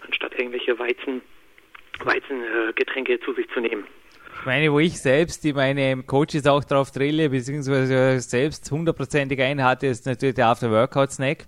anstatt 0.05 0.35
irgendwelche 0.37 0.79
Weizen, 0.79 1.23
Weizengetränke 2.05 3.13
äh, 3.13 3.21
zu 3.21 3.33
sich 3.33 3.49
zu 3.51 3.61
nehmen. 3.61 3.87
Ich 4.43 4.47
meine, 4.47 4.73
wo 4.73 4.81
ich 4.81 5.01
selbst 5.01 5.45
die 5.45 5.53
meine 5.53 6.03
Coaches 6.03 6.47
auch 6.47 6.65
drauf 6.65 6.91
drille, 6.91 7.31
beziehungsweise 7.31 8.19
selbst 8.19 8.69
hundertprozentig 8.73 9.41
ein 9.41 9.63
hatte, 9.63 9.87
ist 9.87 10.05
natürlich 10.05 10.35
der 10.35 10.49
After-Workout-Snack. 10.49 11.47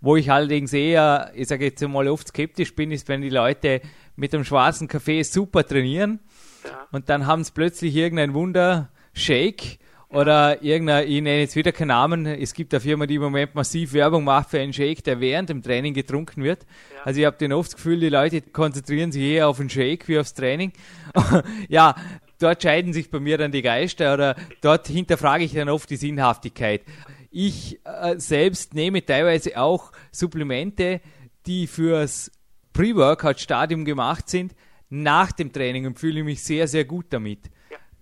Wo 0.00 0.16
ich 0.16 0.28
allerdings 0.28 0.72
eher, 0.72 1.30
ich 1.36 1.46
sage 1.46 1.66
jetzt 1.66 1.80
mal 1.86 2.08
oft 2.08 2.26
skeptisch 2.26 2.74
bin, 2.74 2.90
ist, 2.90 3.06
wenn 3.06 3.20
die 3.20 3.28
Leute 3.28 3.80
mit 4.16 4.32
dem 4.32 4.42
schwarzen 4.42 4.88
Kaffee 4.88 5.22
super 5.22 5.64
trainieren 5.64 6.18
ja. 6.64 6.88
und 6.90 7.08
dann 7.08 7.28
haben 7.28 7.44
sie 7.44 7.52
plötzlich 7.54 7.94
irgendein 7.94 8.34
Wunder-Shake 8.34 9.78
oder 10.08 10.62
irgendein, 10.64 11.06
ich 11.06 11.22
nenne 11.22 11.40
jetzt 11.42 11.54
wieder 11.54 11.70
keinen 11.70 11.88
Namen, 11.88 12.26
es 12.26 12.54
gibt 12.54 12.74
eine 12.74 12.80
Firma, 12.80 13.06
die 13.06 13.14
im 13.14 13.22
Moment 13.22 13.54
massiv 13.54 13.92
Werbung 13.92 14.24
macht 14.24 14.50
für 14.50 14.58
einen 14.58 14.72
Shake, 14.72 15.04
der 15.04 15.20
während 15.20 15.48
dem 15.48 15.62
Training 15.62 15.94
getrunken 15.94 16.42
wird. 16.42 16.66
Ja. 16.92 17.02
Also 17.04 17.20
ich 17.20 17.26
habe 17.26 17.38
den 17.38 17.52
oft 17.52 17.68
das 17.68 17.76
Gefühl, 17.76 18.00
die 18.00 18.08
Leute 18.08 18.42
konzentrieren 18.42 19.12
sich 19.12 19.22
eher 19.22 19.48
auf 19.48 19.58
den 19.58 19.70
Shake 19.70 20.08
wie 20.08 20.18
aufs 20.18 20.34
Training. 20.34 20.72
ja, 21.68 21.94
dort 22.42 22.62
scheiden 22.62 22.92
sich 22.92 23.10
bei 23.10 23.20
mir 23.20 23.38
dann 23.38 23.52
die 23.52 23.62
Geister 23.62 24.14
oder 24.14 24.36
dort 24.60 24.88
hinterfrage 24.88 25.44
ich 25.44 25.52
dann 25.52 25.68
oft 25.68 25.88
die 25.90 25.96
Sinnhaftigkeit. 25.96 26.82
Ich 27.30 27.80
äh, 27.84 28.18
selbst 28.18 28.74
nehme 28.74 29.04
teilweise 29.04 29.58
auch 29.58 29.92
Supplemente, 30.10 31.00
die 31.46 31.66
fürs 31.66 32.30
Pre-Workout-Stadium 32.72 33.84
gemacht 33.84 34.28
sind, 34.28 34.54
nach 34.90 35.32
dem 35.32 35.52
Training 35.52 35.86
und 35.86 35.98
fühle 35.98 36.22
mich 36.22 36.42
sehr, 36.42 36.68
sehr 36.68 36.84
gut 36.84 37.06
damit. 37.10 37.50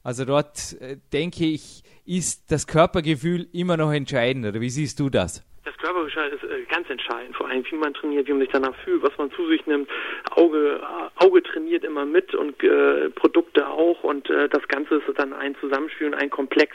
Also 0.02 0.24
dort 0.24 0.80
äh, 0.80 0.96
denke 1.12 1.46
ich, 1.46 1.84
ist 2.04 2.50
das 2.50 2.66
Körpergefühl 2.66 3.48
immer 3.52 3.76
noch 3.76 3.92
entscheidend, 3.92 4.46
oder 4.46 4.60
wie 4.60 4.70
siehst 4.70 4.98
du 4.98 5.10
das? 5.10 5.44
Das 5.64 5.76
Körpergefühl 5.76 6.32
ist 6.32 6.42
äh, 6.42 6.62
ganz 6.70 6.88
entscheidend, 6.88 7.36
vor 7.36 7.48
allem 7.48 7.64
wie 7.70 7.76
man 7.76 7.92
trainiert, 7.92 8.26
wie 8.26 8.32
man 8.32 8.40
sich 8.40 8.50
danach 8.50 8.74
fühlt, 8.76 9.02
was 9.02 9.16
man 9.18 9.30
zu 9.32 9.46
sich 9.48 9.66
nimmt. 9.66 9.90
Auge, 10.30 10.80
äh, 10.82 11.24
Auge 11.24 11.42
trainiert 11.42 11.84
immer 11.84 12.06
mit 12.06 12.34
und 12.34 12.62
äh, 12.62 13.10
Produkte 13.10 13.68
auch 13.68 14.02
und 14.02 14.30
äh, 14.30 14.48
das 14.48 14.66
Ganze 14.68 14.96
ist 14.96 15.18
dann 15.18 15.34
ein 15.34 15.54
Zusammenspiel 15.56 16.06
und 16.06 16.14
ein 16.14 16.30
Komplex. 16.30 16.74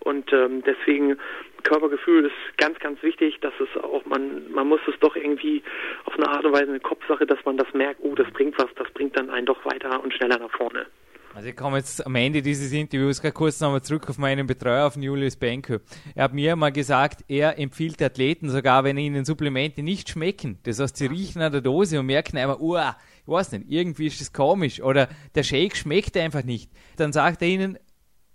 Und 0.00 0.32
ähm, 0.32 0.62
deswegen 0.64 1.18
Körpergefühl 1.64 2.26
ist 2.26 2.58
ganz, 2.58 2.78
ganz 2.78 3.02
wichtig, 3.02 3.40
dass 3.40 3.54
es 3.58 3.82
auch 3.82 4.04
man, 4.06 4.50
man 4.52 4.68
muss 4.68 4.80
es 4.86 4.98
doch 5.00 5.16
irgendwie 5.16 5.62
auf 6.04 6.14
eine 6.16 6.28
Art 6.28 6.44
und 6.44 6.52
Weise 6.52 6.68
eine 6.68 6.80
Kopfsache, 6.80 7.26
dass 7.26 7.42
man 7.44 7.56
das 7.56 7.72
merkt, 7.74 8.00
oh, 8.02 8.14
das 8.14 8.30
bringt 8.32 8.56
was, 8.58 8.72
das 8.76 8.90
bringt 8.92 9.16
dann 9.18 9.30
einen 9.30 9.46
doch 9.46 9.64
weiter 9.64 10.02
und 10.02 10.12
schneller 10.14 10.38
nach 10.38 10.50
vorne. 10.50 10.86
Also 11.34 11.48
ich 11.48 11.56
komme 11.56 11.78
jetzt 11.78 12.06
am 12.06 12.14
Ende 12.14 12.42
dieses 12.42 12.70
Interviews 12.70 13.20
gerade 13.20 13.32
kurz 13.32 13.58
nochmal 13.58 13.82
zurück 13.82 14.08
auf 14.08 14.18
meinen 14.18 14.46
Betreuer, 14.46 14.86
auf 14.86 14.96
Julius 14.96 15.34
Benko. 15.34 15.78
Er 16.14 16.24
hat 16.24 16.32
mir 16.32 16.54
mal 16.54 16.70
gesagt, 16.70 17.24
er 17.26 17.58
empfiehlt 17.58 18.00
Athleten 18.00 18.50
sogar, 18.50 18.84
wenn 18.84 18.96
ihnen 18.96 19.24
Supplemente 19.24 19.82
nicht 19.82 20.08
schmecken. 20.08 20.60
Das 20.62 20.78
heißt, 20.78 20.96
sie 20.96 21.06
riechen 21.06 21.42
an 21.42 21.50
der 21.50 21.60
Dose 21.60 21.98
und 21.98 22.06
merken 22.06 22.38
einfach, 22.38 22.60
oh, 22.60 22.76
ich 22.78 23.26
weiß 23.26 23.50
nicht, 23.50 23.64
irgendwie 23.68 24.06
ist 24.06 24.20
das 24.20 24.32
komisch 24.32 24.80
oder 24.80 25.08
der 25.34 25.42
Shake 25.42 25.76
schmeckt 25.76 26.16
einfach 26.16 26.44
nicht. 26.44 26.70
Dann 26.94 27.12
sagt 27.12 27.42
er 27.42 27.48
ihnen, 27.48 27.78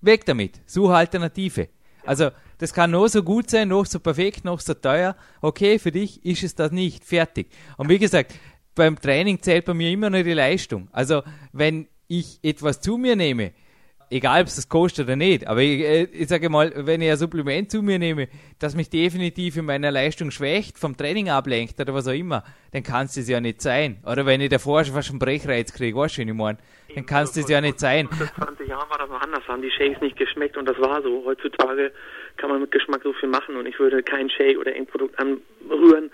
weg 0.02 0.26
damit, 0.26 0.60
suche 0.66 0.96
Alternative. 0.96 1.70
Also 2.06 2.32
das 2.58 2.74
kann 2.74 2.92
noch 2.92 3.08
so 3.08 3.24
gut 3.24 3.50
sein, 3.50 3.70
noch 3.70 3.86
so 3.86 4.02
perfekt, 4.02 4.44
noch 4.44 4.60
so 4.60 4.74
teuer. 4.74 5.16
Okay, 5.42 5.80
für 5.80 5.94
dich 5.94 6.26
ist 6.26 6.44
es 6.44 6.54
das 6.54 6.74
nicht. 6.74 7.06
Fertig. 7.06 7.48
Und 7.78 7.88
wie 7.88 7.98
gesagt, 7.98 8.34
beim 8.76 9.00
Training 9.00 9.42
zählt 9.42 9.64
bei 9.64 9.74
mir 9.74 9.90
immer 9.90 10.10
nur 10.10 10.24
die 10.24 10.34
Leistung. 10.34 10.90
Also 10.92 11.24
wenn 11.54 11.88
ich 12.10 12.40
etwas 12.44 12.82
zu 12.82 12.98
mir 12.98 13.16
nehme, 13.16 13.54
egal 14.10 14.42
ob 14.42 14.48
es 14.48 14.56
das 14.56 14.68
kostet 14.68 15.06
oder 15.06 15.16
nicht, 15.16 15.48
aber 15.48 15.62
ich, 15.62 15.82
äh, 15.82 16.04
ich 16.12 16.28
sage 16.28 16.50
mal, 16.50 16.74
wenn 16.76 17.02
ich 17.02 17.12
ein 17.12 17.18
Supplement 17.18 17.70
zu 17.70 17.84
mir 17.84 18.00
nehme, 18.00 18.28
das 18.58 18.76
mich 18.76 18.90
definitiv 18.90 19.58
in 19.58 19.66
meiner 19.66 19.92
Leistung 19.92 20.32
schwächt, 20.32 20.80
vom 20.80 20.98
Training 20.98 21.30
ablenkt 21.30 21.80
oder 21.80 21.94
was 21.94 22.08
auch 22.08 22.14
immer, 22.14 22.44
dann 22.74 22.82
kann 22.82 23.06
es 23.06 23.14
das 23.14 23.30
ja 23.30 23.40
nicht 23.40 23.62
sein. 23.62 24.00
Oder 24.06 24.26
wenn 24.26 24.42
ich 24.42 24.50
davor 24.50 24.84
schon 24.84 24.96
fast 24.96 25.12
einen 25.12 25.20
Brechreiz 25.20 25.72
kriege, 25.72 25.96
weißt 25.96 26.18
du, 26.18 26.22
ich 26.24 26.34
meine? 26.34 26.58
Dann 26.96 27.06
kann 27.06 27.24
es 27.24 27.34
das 27.34 27.48
ja 27.48 27.62
nicht 27.62 27.80
sein. 27.80 28.08
Vor 28.08 28.26
20 28.46 28.68
Jahren 28.68 28.90
war 28.90 28.98
das 28.98 29.10
noch 29.10 29.22
anders, 29.22 29.48
haben 29.48 29.62
die 29.62 29.70
Shakes 29.70 30.02
nicht 30.02 30.18
geschmeckt 30.18 30.58
und 30.58 30.68
das 30.68 30.80
war 30.80 31.04
so. 31.04 31.24
Heutzutage 31.26 31.92
kann 32.38 32.50
man 32.50 32.62
mit 32.62 32.72
Geschmack 32.72 33.02
so 33.04 33.14
viel 33.14 33.30
machen 33.30 33.56
und 33.56 33.68
ich 33.68 33.80
würde 33.80 34.02
kein 34.02 34.32
Shake 34.32 34.58
oder 34.58 34.74
ein 34.74 34.88
Produkt 34.88 35.20
anrühren, 35.20 36.10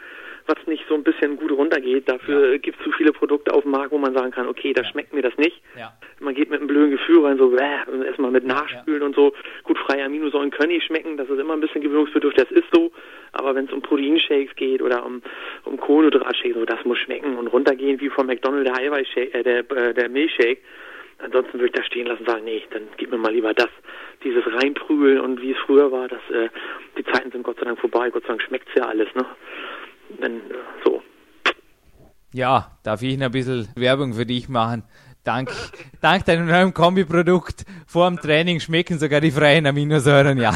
was 0.48 0.58
nicht 0.68 0.84
so 0.88 0.96
ein 0.96 1.04
bisschen 1.04 1.38
gut 1.38 1.52
runtergeht. 1.52 2.08
Dafür 2.10 2.52
ja. 2.52 2.58
gibt 2.58 2.78
es 2.78 2.84
zu 2.84 2.92
viele 2.92 3.12
Produkte 3.12 3.54
auf 3.54 3.64
dem 3.64 3.72
Markt, 3.72 3.92
wo 3.92 3.98
man 3.98 4.16
sagen 4.16 4.32
kann, 4.32 4.48
okay, 4.48 4.74
da 4.74 4.84
ja. 4.84 4.90
schmeckt 4.90 5.14
mir 5.14 5.22
das 5.22 5.36
nicht. 5.38 5.62
Ja. 5.78 5.94
Man 6.20 6.36
geht 6.36 6.50
mit 6.50 6.60
einem 6.60 6.68
blöden 6.68 6.92
Gefühl 6.92 7.26
rein, 7.26 7.38
so 7.38 7.56
äh, 7.56 8.06
erstmal 8.06 8.32
mit 8.32 8.46
Nachspülen 8.46 9.02
und 9.04 9.16
so. 9.16 9.34
Gut, 9.64 9.78
freie 9.80 10.04
Aminosäuren 10.04 10.52
können 10.52 10.74
nicht 10.74 10.86
schmecken, 10.86 11.18
das 11.18 11.30
ist 11.30 11.40
immer 11.40 11.54
ein 11.54 11.62
bisschen 11.62 11.82
gewöhnungsbedürftig, 11.82 12.46
das 12.48 12.58
ist 12.58 12.68
so. 12.74 12.92
Aber 13.32 13.56
wenn 13.56 13.66
es 13.66 13.74
um 13.74 13.82
Proteinshakes 13.82 14.56
geht 14.56 14.82
oder 14.82 15.06
um, 15.06 15.22
um 15.66 15.78
Kohlenhydratshakes, 15.78 16.56
so, 16.56 16.66
das 16.66 16.84
muss 16.86 16.98
schmecken 17.00 17.38
und 17.38 17.48
runtergehen 17.48 18.00
wie 18.00 18.10
von 18.10 18.28
McDonald's 18.28 18.72
der 18.72 18.80
Eiweißshake, 18.82 19.34
äh, 19.34 19.44
der, 19.44 19.72
äh, 19.72 19.94
der 19.94 20.10
Milchshake. 20.10 20.60
Ansonsten 21.20 21.54
würde 21.54 21.68
ich 21.68 21.72
das 21.72 21.86
stehen 21.86 22.08
lassen 22.08 22.22
und 22.22 22.30
sagen, 22.30 22.44
nee, 22.44 22.62
dann 22.72 22.84
gib 22.98 23.10
mir 23.10 23.18
mal 23.18 23.32
lieber 23.32 23.54
das. 23.54 23.70
Dieses 24.24 24.44
Reinprügeln 24.46 25.20
und 25.20 25.42
wie 25.42 25.52
es 25.52 25.58
früher 25.60 25.92
war, 25.92 26.08
das, 26.08 26.20
äh, 26.30 26.50
die 26.98 27.06
Zeiten 27.06 27.32
sind 27.32 27.44
Gott 27.44 27.58
sei 27.58 27.66
Dank 27.66 27.80
vorbei, 27.80 28.10
Gott 28.10 28.24
sei 28.24 28.30
Dank 28.30 28.42
schmeckt's 28.42 28.72
ja 28.76 28.86
alles, 28.86 29.08
ne? 29.16 29.26
Wenn 30.20 30.42
so. 30.84 31.02
Ja, 32.34 32.78
darf 32.84 33.02
ich 33.02 33.22
ein 33.22 33.32
bisschen 33.32 33.68
Werbung 33.76 34.14
für 34.14 34.26
dich 34.26 34.50
machen? 34.50 34.84
Dank, 35.26 35.50
dank 36.02 36.24
deinem 36.26 36.46
neuen 36.46 36.72
Kombiprodukt 36.72 37.66
vor 37.88 38.08
dem 38.08 38.20
Training 38.20 38.60
schmecken 38.60 39.00
sogar 39.00 39.22
die 39.22 39.32
freien 39.32 39.66
Aminosäuren, 39.66 40.38
ja. 40.38 40.52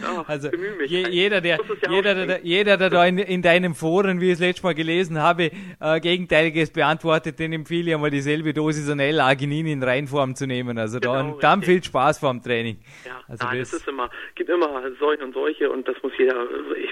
ja 0.00 0.24
also 0.26 0.48
je, 0.86 1.08
jeder, 1.10 1.42
der, 1.42 1.58
ja 1.58 1.90
jeder, 1.90 2.14
der, 2.14 2.40
jeder, 2.42 2.76
der 2.78 2.88
da 2.88 3.04
in, 3.04 3.18
in 3.18 3.42
deinem 3.42 3.74
Foren, 3.74 4.22
wie 4.22 4.28
ich 4.28 4.32
es 4.32 4.40
letztes 4.40 4.62
Mal 4.62 4.74
gelesen 4.74 5.18
habe, 5.18 5.50
äh, 5.78 6.00
Gegenteiliges 6.00 6.72
beantwortet, 6.72 7.38
den 7.38 7.52
empfehle 7.52 7.90
ich 7.90 7.94
einmal 7.94 8.10
dieselbe 8.10 8.54
Dosis 8.54 8.88
an 8.88 8.98
L-Arginin 8.98 9.66
in 9.66 9.82
Reinform 9.82 10.34
zu 10.34 10.46
nehmen. 10.46 10.78
Also 10.78 11.00
genau, 11.00 11.14
dann, 11.14 11.38
dann 11.40 11.62
viel 11.62 11.84
Spaß 11.84 12.18
vor 12.18 12.30
dem 12.30 12.42
Training. 12.42 12.78
Ja, 13.04 13.20
also 13.28 13.44
nein, 13.44 13.58
das, 13.58 13.72
das 13.72 13.80
ist 13.80 13.88
immer, 13.88 14.08
gibt 14.34 14.48
immer 14.48 14.84
solche 14.98 15.22
und 15.22 15.34
solche 15.34 15.70
und 15.70 15.86
das 15.86 16.02
muss 16.02 16.12
jeder, 16.16 16.46
ich, 16.76 16.90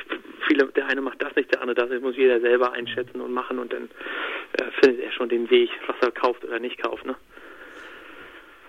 viele, 0.48 0.66
der 0.66 0.86
eine 0.88 1.00
macht 1.00 1.22
das 1.22 1.34
nicht, 1.34 1.50
der 1.54 1.62
andere 1.62 1.76
das, 1.76 1.88
das 1.88 2.02
muss 2.02 2.16
jeder 2.16 2.40
selber 2.40 2.72
einschätzen 2.72 3.22
und 3.22 3.32
machen 3.32 3.58
und 3.58 3.72
dann 3.72 3.88
äh, 4.58 4.64
findet 4.82 5.04
er 5.04 5.12
schon 5.12 5.30
den 5.30 5.48
Weg, 5.48 5.70
was 5.86 5.96
er 6.02 6.10
kauft 6.10 6.44
oder 6.44 6.58
nicht 6.58 6.82
kauft. 6.82 7.05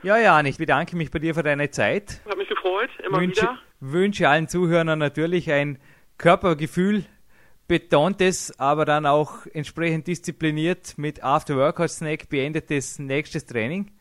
Ja, 0.03 0.17
Jan, 0.17 0.45
ich 0.45 0.57
bedanke 0.57 0.95
mich 0.95 1.09
bei 1.09 1.19
dir 1.19 1.33
für 1.33 1.43
deine 1.43 1.71
Zeit. 1.71 2.21
Hat 2.29 2.37
mich 2.37 2.47
gefreut, 2.47 2.89
immer 3.05 3.19
wünsche, 3.19 3.41
wieder. 3.41 3.57
Wünsche 3.79 4.29
allen 4.29 4.47
Zuhörern 4.47 4.99
natürlich 4.99 5.51
ein 5.51 5.79
Körpergefühl, 6.17 7.05
betontes, 7.67 8.57
aber 8.59 8.85
dann 8.85 9.05
auch 9.05 9.45
entsprechend 9.53 10.07
diszipliniert 10.07 10.97
mit 10.97 11.23
After-Workout-Snack 11.23 12.29
beendetes 12.29 12.99
nächstes 12.99 13.45
Training. 13.45 13.91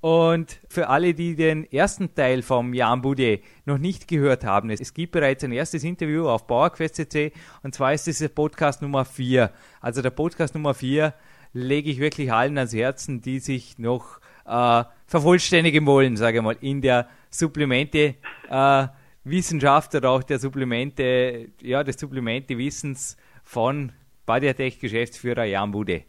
Und 0.00 0.60
für 0.68 0.88
alle, 0.88 1.12
die 1.12 1.34
den 1.34 1.64
ersten 1.72 2.14
Teil 2.14 2.42
vom 2.42 2.72
Jan 2.72 3.02
Bude 3.02 3.40
noch 3.64 3.78
nicht 3.78 4.06
gehört 4.06 4.44
haben, 4.44 4.70
es 4.70 4.94
gibt 4.94 5.12
bereits 5.12 5.42
ein 5.42 5.50
erstes 5.50 5.82
Interview 5.82 6.28
auf 6.28 6.46
PowerQuest.cc 6.46 7.32
und 7.64 7.74
zwar 7.74 7.94
ist 7.94 8.06
es 8.06 8.18
der 8.18 8.28
Podcast 8.28 8.80
Nummer 8.80 9.04
4. 9.04 9.50
Also 9.80 10.00
der 10.00 10.10
Podcast 10.10 10.54
Nummer 10.54 10.74
4 10.74 11.14
lege 11.52 11.90
ich 11.90 11.98
wirklich 11.98 12.32
allen 12.32 12.58
ans 12.58 12.74
Herzen, 12.74 13.22
die 13.22 13.40
sich 13.40 13.78
noch 13.78 14.20
äh, 14.48 14.84
vervollständigen 15.06 15.86
wollen, 15.86 16.16
sage 16.16 16.38
ich 16.38 16.44
mal, 16.44 16.56
in 16.60 16.80
der 16.80 17.08
Supplemente 17.30 18.14
äh, 18.50 18.86
Wissenschaft 19.24 19.94
oder 19.94 20.10
auch 20.10 20.22
der 20.22 20.38
Supplemente, 20.38 21.48
ja, 21.60 21.84
des 21.84 21.98
Supplemente 22.00 22.56
Wissens 22.56 23.16
von 23.44 23.92
Badiatech 24.26 24.80
Geschäftsführer 24.80 25.44
Jan 25.44 25.70
Bude. 25.70 26.04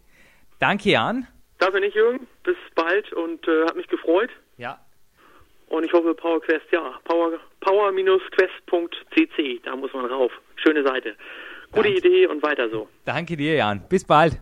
Danke, 0.60 0.92
Jan. 0.92 1.28
Danke 1.58 1.80
nicht, 1.80 1.96
Jürgen. 1.96 2.28
Bis 2.44 2.56
bald 2.76 3.12
und 3.14 3.48
äh, 3.48 3.66
hat 3.66 3.76
mich 3.76 3.88
gefreut. 3.88 4.30
Ja. 4.58 4.80
Und 5.68 5.86
ich 5.86 5.94
hoffe, 5.94 6.14
PowerQuest, 6.16 6.66
ja, 6.72 7.00
power, 7.04 7.40
power-quest.cc, 7.62 9.60
da 9.64 9.76
muss 9.76 9.94
man 9.94 10.06
rauf. 10.06 10.32
Schöne 10.56 10.84
Seite. 10.84 11.16
Gute 11.72 11.90
Danke. 11.94 12.08
Idee 12.08 12.26
und 12.28 12.42
weiter 12.42 12.70
so. 12.70 12.90
Danke 13.06 13.38
dir, 13.38 13.54
Jan. 13.56 13.88
Bis 13.88 14.04
bald. 14.04 14.42